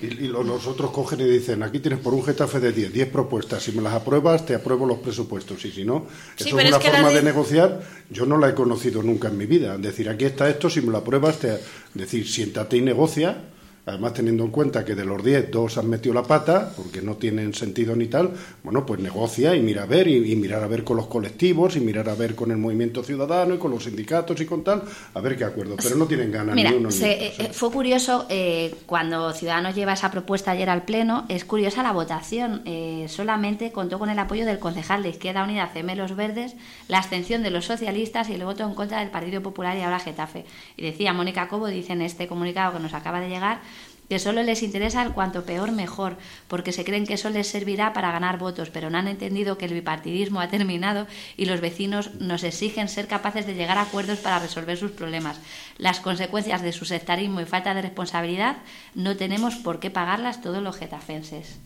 [0.03, 3.63] y, los otros cogen y dicen, aquí tienes por un Getafe de 10, 10 propuestas,
[3.63, 5.65] si me las apruebas te apruebo los presupuestos.
[5.65, 7.23] Y si no, eso es una forma de...
[7.23, 7.81] negociar,
[8.11, 10.93] yo no la he conocido nunca en mi vida, decir, aquí está esto, si me
[10.93, 11.59] lo apruebas, te...
[11.95, 13.43] decir, siéntate y negocia,
[13.87, 17.15] Además, teniendo en cuenta que de los 10, dos han metido la pata, porque no
[17.15, 18.33] tienen sentido ni tal,
[18.65, 21.81] bueno, pues negocia y mira a ver, y, mirar a ver con los colectivos, y
[21.81, 24.83] mirar a ver con el movimiento ciudadano, y con los sindicatos y con tal,
[25.15, 25.77] a ver qué acuerdo.
[25.81, 29.93] Pero no tienen ganas ni uno ni eh, eh, Fue curioso, eh, cuando Ciudadanos lleva
[29.93, 32.65] esa propuesta ayer al Pleno, es curiosa la votación.
[33.07, 36.57] solamente contó con el apoyo del concejal de Izquierda Unida, CM Los Verdes,
[36.89, 40.01] la abstención de los socialistas y el voto en contra del Partido Popular y ahora
[40.01, 40.45] Getafe.
[40.77, 43.61] Y decía Mónica Cobo, dice en este comunicado que nos acaba de llegar,
[44.09, 46.17] que solo les interesa el cuanto peor mejor,
[46.49, 49.67] porque se creen que eso les servirá para ganar votos, pero no han entendido que
[49.67, 54.21] el bipartidismo ha terminado y los vecinos nos exigen ser capaces de llegar a acuerdos
[54.21, 55.41] para resolver sus problemas.
[55.79, 58.59] Las consecuencias de su sectarismo y falta de responsabilidad
[58.95, 61.59] no tenemos por qué pagarlas todos los getafenses.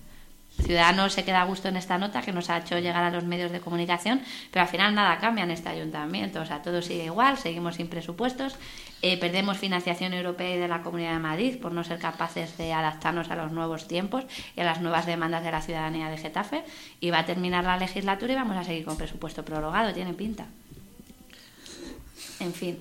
[0.62, 3.24] Ciudadanos se queda a gusto en esta nota que nos ha hecho llegar a los
[3.24, 4.20] medios de comunicación,
[4.51, 7.88] pero al final nada cambia en este ayuntamiento, o sea, todo sigue igual, seguimos sin
[7.88, 8.57] presupuestos,
[9.03, 12.72] eh, perdemos financiación europea y de la Comunidad de Madrid por no ser capaces de
[12.72, 14.24] adaptarnos a los nuevos tiempos
[14.57, 16.64] y a las nuevas demandas de la ciudadanía de Getafe,
[17.01, 20.46] y va a terminar la legislatura y vamos a seguir con presupuesto prorrogado, tiene pinta.
[22.40, 22.78] En fin,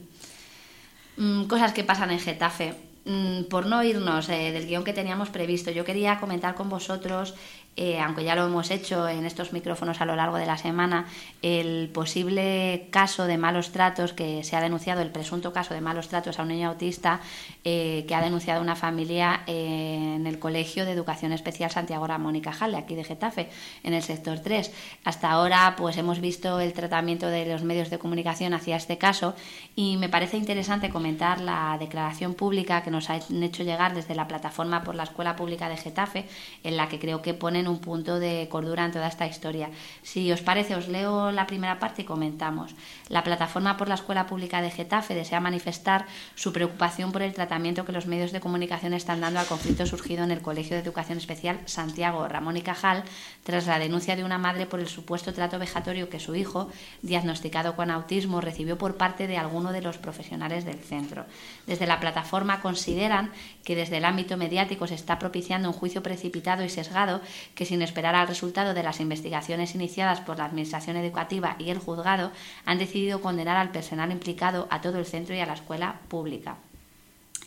[1.17, 2.76] mm, cosas que pasan en Getafe.
[3.05, 7.34] Mm, por no irnos eh, del guion que teníamos previsto, yo quería comentar con vosotros
[7.82, 11.05] eh, aunque ya lo hemos hecho en estos micrófonos a lo largo de la semana,
[11.41, 16.09] el posible caso de malos tratos que se ha denunciado, el presunto caso de malos
[16.09, 17.21] tratos a un niño autista
[17.63, 22.36] eh, que ha denunciado una familia eh, en el Colegio de Educación Especial Santiago Ramón
[22.36, 23.47] y Cajal, aquí de Getafe,
[23.84, 24.73] en el sector 3.
[25.05, 29.36] Hasta ahora pues hemos visto el tratamiento de los medios de comunicación hacia este caso
[29.77, 34.27] y me parece interesante comentar la declaración pública que nos han hecho llegar desde la
[34.27, 36.25] plataforma por la Escuela Pública de Getafe,
[36.65, 39.70] en la que creo que ponen un punto de cordura en toda esta historia.
[40.03, 42.76] Si os parece, os leo la primera parte y comentamos.
[43.07, 46.05] La plataforma por la Escuela Pública de Getafe desea manifestar
[46.36, 50.24] su preocupación por el tratamiento que los medios de comunicación están dando al conflicto surgido
[50.24, 53.03] en el Colegio de Educación Especial Santiago Ramón y Cajal
[53.43, 56.70] tras la denuncia de una madre por el supuesto trato vejatorio que su hijo,
[57.01, 61.26] diagnosticado con autismo, recibió por parte de alguno de los profesionales del centro.
[61.67, 63.32] Desde la plataforma consideran
[63.63, 67.22] que desde el ámbito mediático se está propiciando un juicio precipitado y sesgado
[67.60, 71.78] que sin esperar al resultado de las investigaciones iniciadas por la Administración Educativa y el
[71.78, 72.32] juzgado,
[72.64, 76.55] han decidido condenar al personal implicado, a todo el centro y a la escuela pública.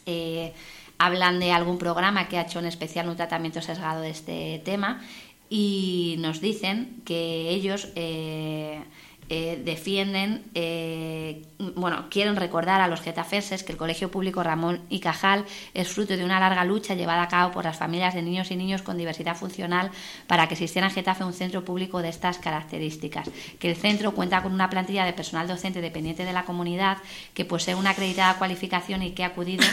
[0.04, 0.52] Eh,
[0.98, 5.00] hablan de algún programa que ha hecho en especial un tratamiento sesgado de este tema
[5.48, 8.82] y nos dicen que ellos eh,
[9.28, 15.00] eh, defienden, eh, bueno, quieren recordar a los getafenses que el Colegio Público Ramón y
[15.00, 15.44] Cajal
[15.74, 18.56] es fruto de una larga lucha llevada a cabo por las familias de niños y
[18.56, 19.90] niños con diversidad funcional
[20.26, 23.30] para que existiera en Getafe un centro público de estas características.
[23.58, 26.98] Que el centro cuenta con una plantilla de personal docente dependiente de la comunidad
[27.32, 29.64] que posee una acreditada cualificación y que ha acudido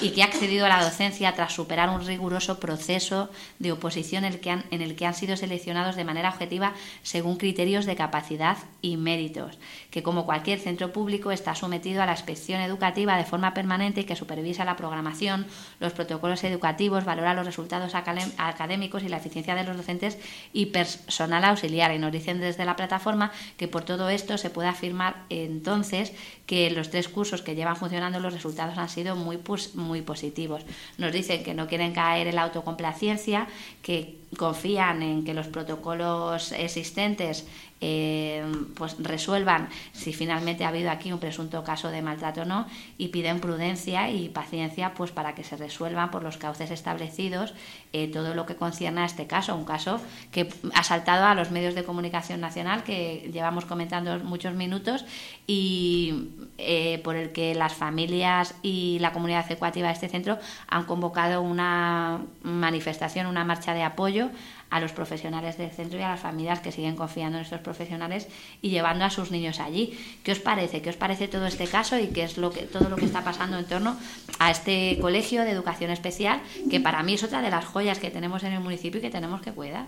[0.00, 4.34] y que ha accedido a la docencia tras superar un riguroso proceso de oposición en
[4.34, 7.96] el que han, en el que han sido seleccionados de manera objetiva según criterios de
[7.96, 9.58] capacidad y méritos,
[9.90, 14.04] que como cualquier centro público está sometido a la inspección educativa de forma permanente y
[14.04, 15.46] que supervisa la programación,
[15.80, 20.18] los protocolos educativos, valora los resultados académicos y la eficiencia de los docentes
[20.52, 21.92] y personal auxiliar.
[21.92, 26.12] Y nos dicen desde la plataforma que por todo esto se puede afirmar entonces
[26.46, 29.38] que los tres cursos que llevan funcionando los resultados han sido muy,
[29.74, 30.62] muy positivos.
[30.98, 33.48] Nos dicen que no quieren caer en la autocomplacencia,
[33.82, 37.46] que confían en que los protocolos existentes
[37.80, 38.42] eh,
[38.74, 42.66] pues resuelvan si finalmente ha habido aquí un presunto caso de maltrato o no
[42.96, 47.52] y piden prudencia y paciencia pues para que se resuelvan por los cauces establecidos
[47.92, 50.00] eh, todo lo que concierne a este caso, un caso
[50.32, 55.04] que ha saltado a los medios de comunicación nacional que llevamos comentando muchos minutos
[55.46, 60.84] y eh, por el que las familias y la comunidad educativa de este centro han
[60.84, 64.30] convocado una manifestación, una marcha de apoyo
[64.70, 68.28] a los profesionales del centro y a las familias que siguen confiando en estos profesionales
[68.62, 69.96] y llevando a sus niños allí.
[70.22, 70.82] ¿Qué os parece?
[70.82, 73.22] ¿Qué os parece todo este caso y qué es lo que, todo lo que está
[73.24, 73.96] pasando en torno
[74.38, 76.40] a este colegio de educación especial
[76.70, 79.10] que para mí es otra de las joyas que tenemos en el municipio y que
[79.10, 79.86] tenemos que cuidar?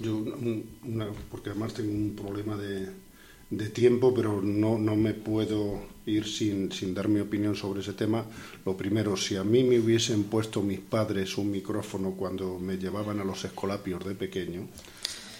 [0.00, 0.24] Yo,
[1.30, 2.90] porque además tengo un problema de,
[3.50, 7.92] de tiempo, pero no, no me puedo ir sin, sin, dar mi opinión sobre ese
[7.92, 8.24] tema.
[8.64, 13.20] Lo primero, si a mí me hubiesen puesto mis padres un micrófono cuando me llevaban
[13.20, 14.68] a los escolapios de pequeño,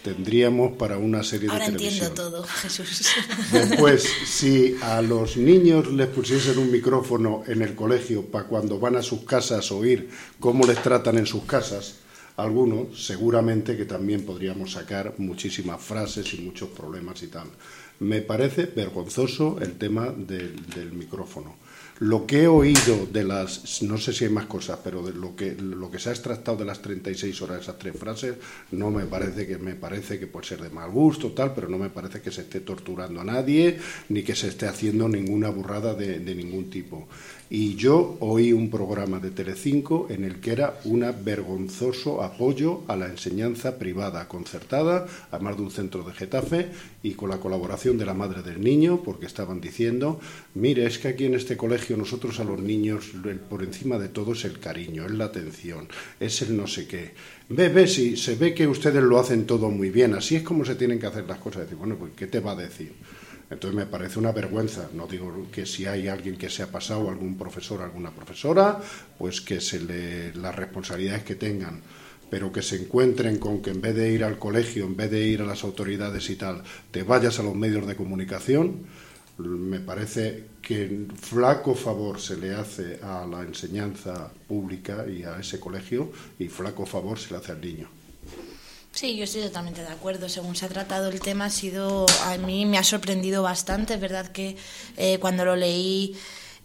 [0.03, 2.09] tendríamos para una serie Ahora de televisión.
[2.09, 3.09] entiendo todo, Jesús.
[3.53, 8.97] Después, si a los niños les pusiesen un micrófono en el colegio para cuando van
[8.97, 10.09] a sus casas oír
[10.39, 11.97] cómo les tratan en sus casas,
[12.37, 17.49] algunos seguramente que también podríamos sacar muchísimas frases y muchos problemas y tal.
[18.01, 21.57] Me parece vergonzoso el tema del, micrófono.
[21.99, 25.37] Lo que he oído de las, no sé si hay más cosas, pero de lo
[25.37, 28.37] que, lo que se ha extractado de las 36 horas, esas tres frases,
[28.71, 31.77] no me parece que me parece que puede ser de mal gusto, tal, pero no
[31.77, 33.79] me parece que se esté torturando a nadie,
[34.09, 37.07] ni que se esté haciendo ninguna burrada de, de ningún tipo.
[37.53, 42.95] Y yo oí un programa de Telecinco en el que era un vergonzoso apoyo a
[42.95, 46.69] la enseñanza privada concertada, además de un centro de Getafe,
[47.03, 50.21] y con la colaboración de la madre del niño, porque estaban diciendo,
[50.55, 53.11] mire, es que aquí en este colegio nosotros a los niños,
[53.49, 55.89] por encima de todo es el cariño, es la atención,
[56.21, 57.15] es el no sé qué.
[57.49, 60.65] Ve, ve, si se ve que ustedes lo hacen todo muy bien, así es como
[60.65, 61.63] se tienen que hacer las cosas.
[61.63, 62.93] Decir, bueno, pues, ¿qué te va a decir?
[63.51, 64.89] Entonces me parece una vergüenza.
[64.95, 68.81] No digo que si hay alguien que se ha pasado, algún profesor, alguna profesora,
[69.19, 71.83] pues que se le las responsabilidades que tengan
[72.31, 75.27] pero que se encuentren con que en vez de ir al colegio, en vez de
[75.27, 78.87] ir a las autoridades y tal, te vayas a los medios de comunicación,
[79.39, 85.59] me parece que flaco favor se le hace a la enseñanza pública y a ese
[85.59, 88.00] colegio y flaco favor se le hace al niño.
[88.93, 90.29] Sí, yo estoy totalmente de acuerdo.
[90.29, 93.95] Según se ha tratado el tema, ha sido a mí me ha sorprendido bastante.
[93.95, 94.57] Es verdad que
[94.97, 96.17] eh, cuando lo leí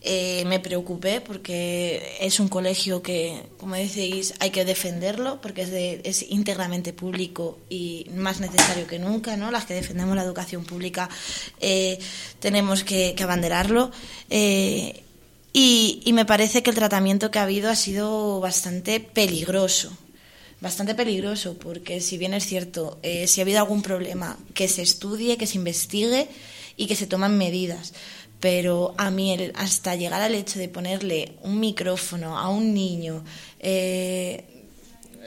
[0.01, 5.71] eh, me preocupé porque es un colegio que, como decís, hay que defenderlo porque es,
[5.71, 9.51] de, es íntegramente público y más necesario que nunca, ¿no?
[9.51, 11.09] Las que defendemos la educación pública
[11.59, 11.99] eh,
[12.39, 13.91] tenemos que, que abanderarlo.
[14.29, 19.95] y, y me parece que el tratamiento que ha habido ha sido bastante peligroso
[20.61, 24.81] bastante peligroso, porque si bien es cierto, eh, si ha habido algún problema, que se
[24.81, 26.27] estudie, que se investigue
[26.77, 27.93] y que se toman medidas.
[28.39, 33.23] Pero a mí, hasta llegar al hecho de ponerle un micrófono a un niño,
[33.59, 34.45] eh,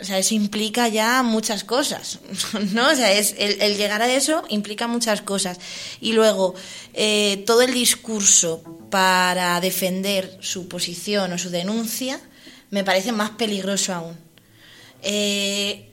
[0.01, 2.21] o sea, eso implica ya muchas cosas,
[2.73, 2.91] ¿no?
[2.91, 5.59] O sea, es, el, llegar a eso implica muchas cosas.
[6.01, 6.55] Y luego,
[6.95, 12.21] eh, todo el discurso para defender su posición o su denuncia
[12.71, 14.28] me parece más peligroso aún
[15.03, 15.89] eh,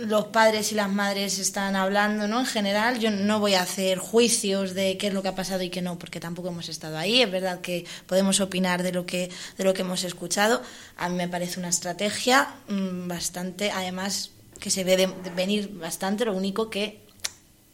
[0.00, 2.40] los padres y las madres están hablando, ¿no?
[2.40, 5.62] En general, yo no voy a hacer juicios de qué es lo que ha pasado
[5.62, 7.22] y qué no, porque tampoco hemos estado ahí.
[7.22, 10.62] Es verdad que podemos opinar de lo que de lo que hemos escuchado.
[10.96, 14.30] A mí me parece una estrategia mm, bastante, además
[14.60, 16.24] que se ve de, venir bastante.
[16.24, 17.00] Lo único que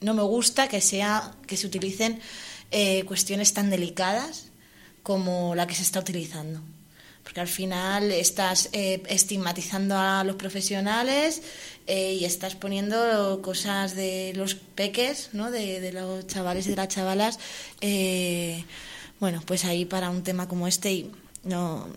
[0.01, 2.21] no me gusta que sea que se utilicen
[2.71, 4.47] eh, cuestiones tan delicadas
[5.03, 6.61] como la que se está utilizando
[7.33, 11.41] porque al final estás eh, estigmatizando a los profesionales
[11.87, 15.51] eh, y estás poniendo cosas de los peques, ¿no?
[15.51, 17.39] de, los chavales y de las chavalas,
[17.81, 18.67] eh,
[19.19, 21.11] bueno, pues ahí para un tema como este y
[21.45, 21.89] no,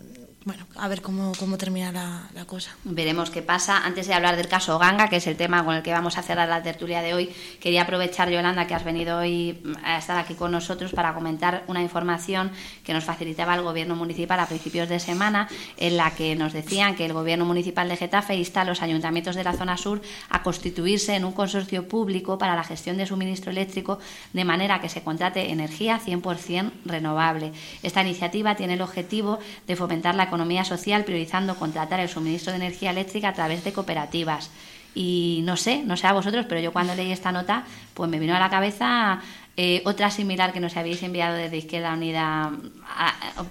[0.46, 2.70] bueno, a ver cómo, cómo termina la, cosa.
[2.84, 3.84] Veremos qué pasa.
[3.84, 6.22] Antes de hablar del caso Ganga, que es el tema con el que vamos a
[6.22, 10.34] cerrar la tertulia de hoy, quería aprovechar, Yolanda, que has venido hoy a estar aquí
[10.34, 12.52] con nosotros para comentar una información
[12.84, 16.94] que nos facilitaba el Gobierno Municipal a principios de semana, en la que nos decían
[16.94, 20.44] que el Gobierno Municipal de Getafe insta a los ayuntamientos de la zona sur a
[20.44, 23.98] constituirse en un consorcio público para la gestión de suministro eléctrico,
[24.32, 27.50] de manera que se contrate energía 100% renovable.
[27.82, 32.58] Esta iniciativa tiene el objetivo de fomentar la economía social priorizando contratar el suministro de
[32.58, 34.50] energía eléctrica a través de cooperativas.
[34.94, 38.18] Y no sé, no sé a vosotros, pero yo cuando leí esta nota, pues me
[38.18, 39.20] vino a la cabeza
[39.56, 42.52] eh, otra similar que nos habéis enviado desde Izquierda Unida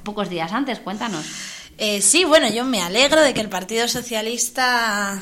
[0.03, 0.79] pocos días antes.
[0.79, 1.25] Cuéntanos.
[1.77, 5.19] Eh, sí, bueno, yo me alegro de que el Partido Socialista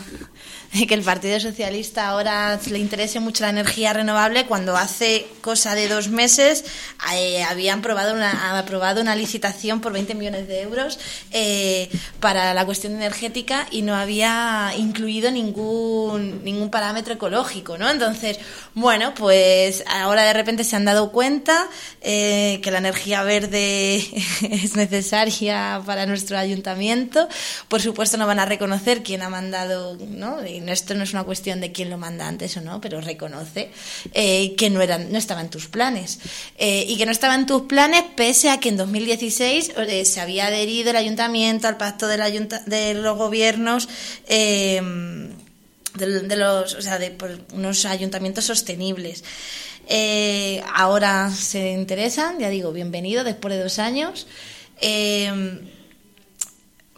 [0.87, 5.87] que el Partido Socialista ahora le interese mucho la energía renovable cuando hace cosa de
[5.87, 6.65] dos meses
[7.13, 10.99] eh, habían aprobado una, aprobado una licitación por 20 millones de euros
[11.31, 17.89] eh, para la cuestión energética y no había incluido ningún, ningún parámetro ecológico, ¿no?
[17.89, 18.39] Entonces,
[18.73, 21.67] bueno, pues ahora de repente se han dado cuenta
[22.01, 23.95] eh, que la energía verde
[24.41, 27.27] es necesaria para nuestro ayuntamiento.
[27.67, 30.41] Por supuesto no van a reconocer quién ha mandado, ¿no?
[30.69, 33.71] Esto no es una cuestión de quién lo manda antes o no, pero reconoce
[34.13, 36.19] eh, que no, eran, no estaba en tus planes.
[36.57, 40.21] Eh, y que no estaba en tus planes pese a que en 2016 eh, se
[40.21, 43.89] había adherido el ayuntamiento al pacto de los gobiernos.
[44.27, 47.15] De, los, o sea, de
[47.53, 49.23] unos ayuntamientos sostenibles.
[50.73, 54.25] ahora se interesan, ya digo, bienvenido después de dos años.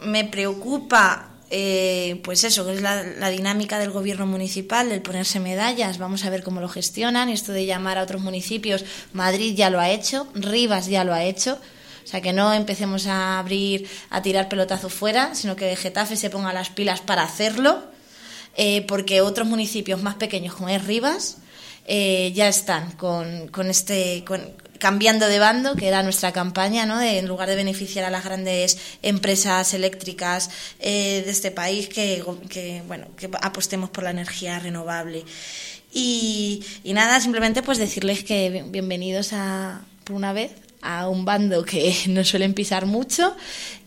[0.00, 5.98] me preocupa eh, pues eso, que es la, dinámica del gobierno municipal, el ponerse medallas,
[5.98, 9.78] vamos a ver cómo lo gestionan, esto de llamar a otros municipios, Madrid ya lo
[9.78, 11.58] ha hecho, Rivas ya lo ha hecho,
[12.04, 16.30] o sea, que no empecemos a abrir, a tirar pelotazos fuera, sino que Getafe se
[16.30, 17.82] ponga las pilas para hacerlo,
[18.56, 21.38] eh, porque otros municipios más pequeños como es Rivas,
[21.86, 24.42] eh, ya están con, con este, con,
[24.78, 27.00] cambiando de bando, que era nuestra campaña, ¿no?
[27.00, 30.50] en lugar de beneficiar a las grandes empresas eléctricas
[30.80, 32.22] eh, de este país, que,
[32.86, 35.24] bueno, que apostemos por la energía renovable.
[35.92, 41.64] Y, y nada, simplemente pues decirles que bienvenidos a, por una vez a un bando
[41.64, 43.36] que no suelen pisar mucho,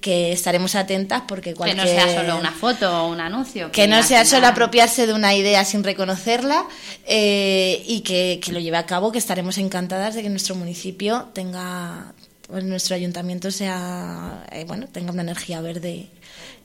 [0.02, 1.86] que estaremos atentas porque cualquier...
[1.86, 3.72] Que no sea solo una foto o un anuncio.
[3.72, 6.66] Que, no sea solo apropiarse de una idea sin reconocerla
[7.06, 12.14] eh, y que, lo lleve a cabo, que estaremos encantadas de que nuestro municipio tenga,
[12.48, 16.10] pues, nuestro ayuntamiento sea, eh, bueno, tenga una energía verde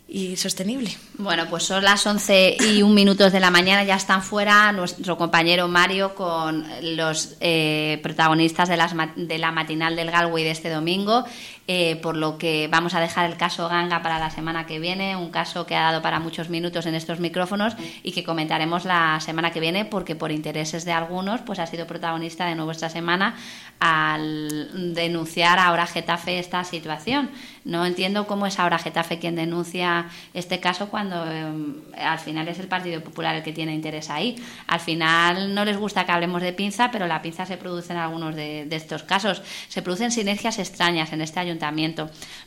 [0.06, 0.90] y sostenible.
[1.16, 5.16] Bueno, pues son las 11 y un minutos de la mañana, ya están fuera nuestro
[5.16, 10.70] compañero Mario con los eh, protagonistas de, las, de la matinal del Galway de este
[10.70, 11.24] domingo.
[11.66, 15.16] Eh, por lo que vamos a dejar el caso Ganga para la semana que viene,
[15.16, 19.18] un caso que ha dado para muchos minutos en estos micrófonos y que comentaremos la
[19.20, 22.90] semana que viene porque por intereses de algunos pues ha sido protagonista de nuevo esta
[22.90, 23.34] semana
[23.80, 27.30] al denunciar ahora Getafe esta situación.
[27.64, 32.58] No entiendo cómo es ahora Getafe quien denuncia este caso cuando em, al final es
[32.58, 34.36] el Partido Popular el que tiene interés ahí.
[34.66, 37.98] Al final no les gusta que hablemos de pinza, pero la pinza se produce en
[37.98, 39.42] algunos de, estos casos.
[39.68, 41.53] Se producen sinergias extrañas en este ayuntamiento.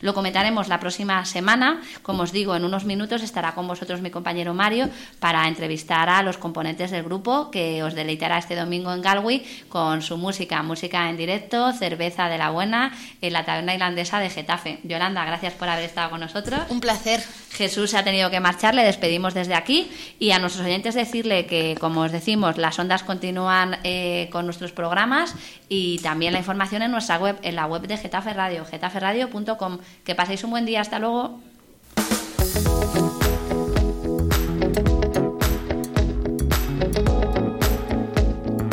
[0.02, 1.82] Lo comentaremos la próxima semana.
[2.02, 4.90] Como os digo, en unos minutos estará con vosotros mi compañero Mario
[5.20, 10.02] para entrevistar a los componentes del grupo que os deleitará este domingo en Galway con
[10.02, 14.80] su música, música en directo, cerveza de la buena en la taberna irlandesa de Getafe.
[14.84, 16.62] Yolanda, gracias por haber estado con nosotros.
[16.70, 17.22] Un placer.
[17.52, 19.90] Jesús se ha tenido que marchar, le despedimos desde aquí
[20.20, 24.72] y a nuestros oyentes decirle que, como os decimos, las ondas continúan eh, con nuestros
[24.72, 25.34] programas
[25.70, 28.64] y también la información en nuestra web, en la web de Getafe Radio,
[28.98, 29.80] getaferradio.com.
[30.04, 31.40] Que paséis un buen día, hasta luego.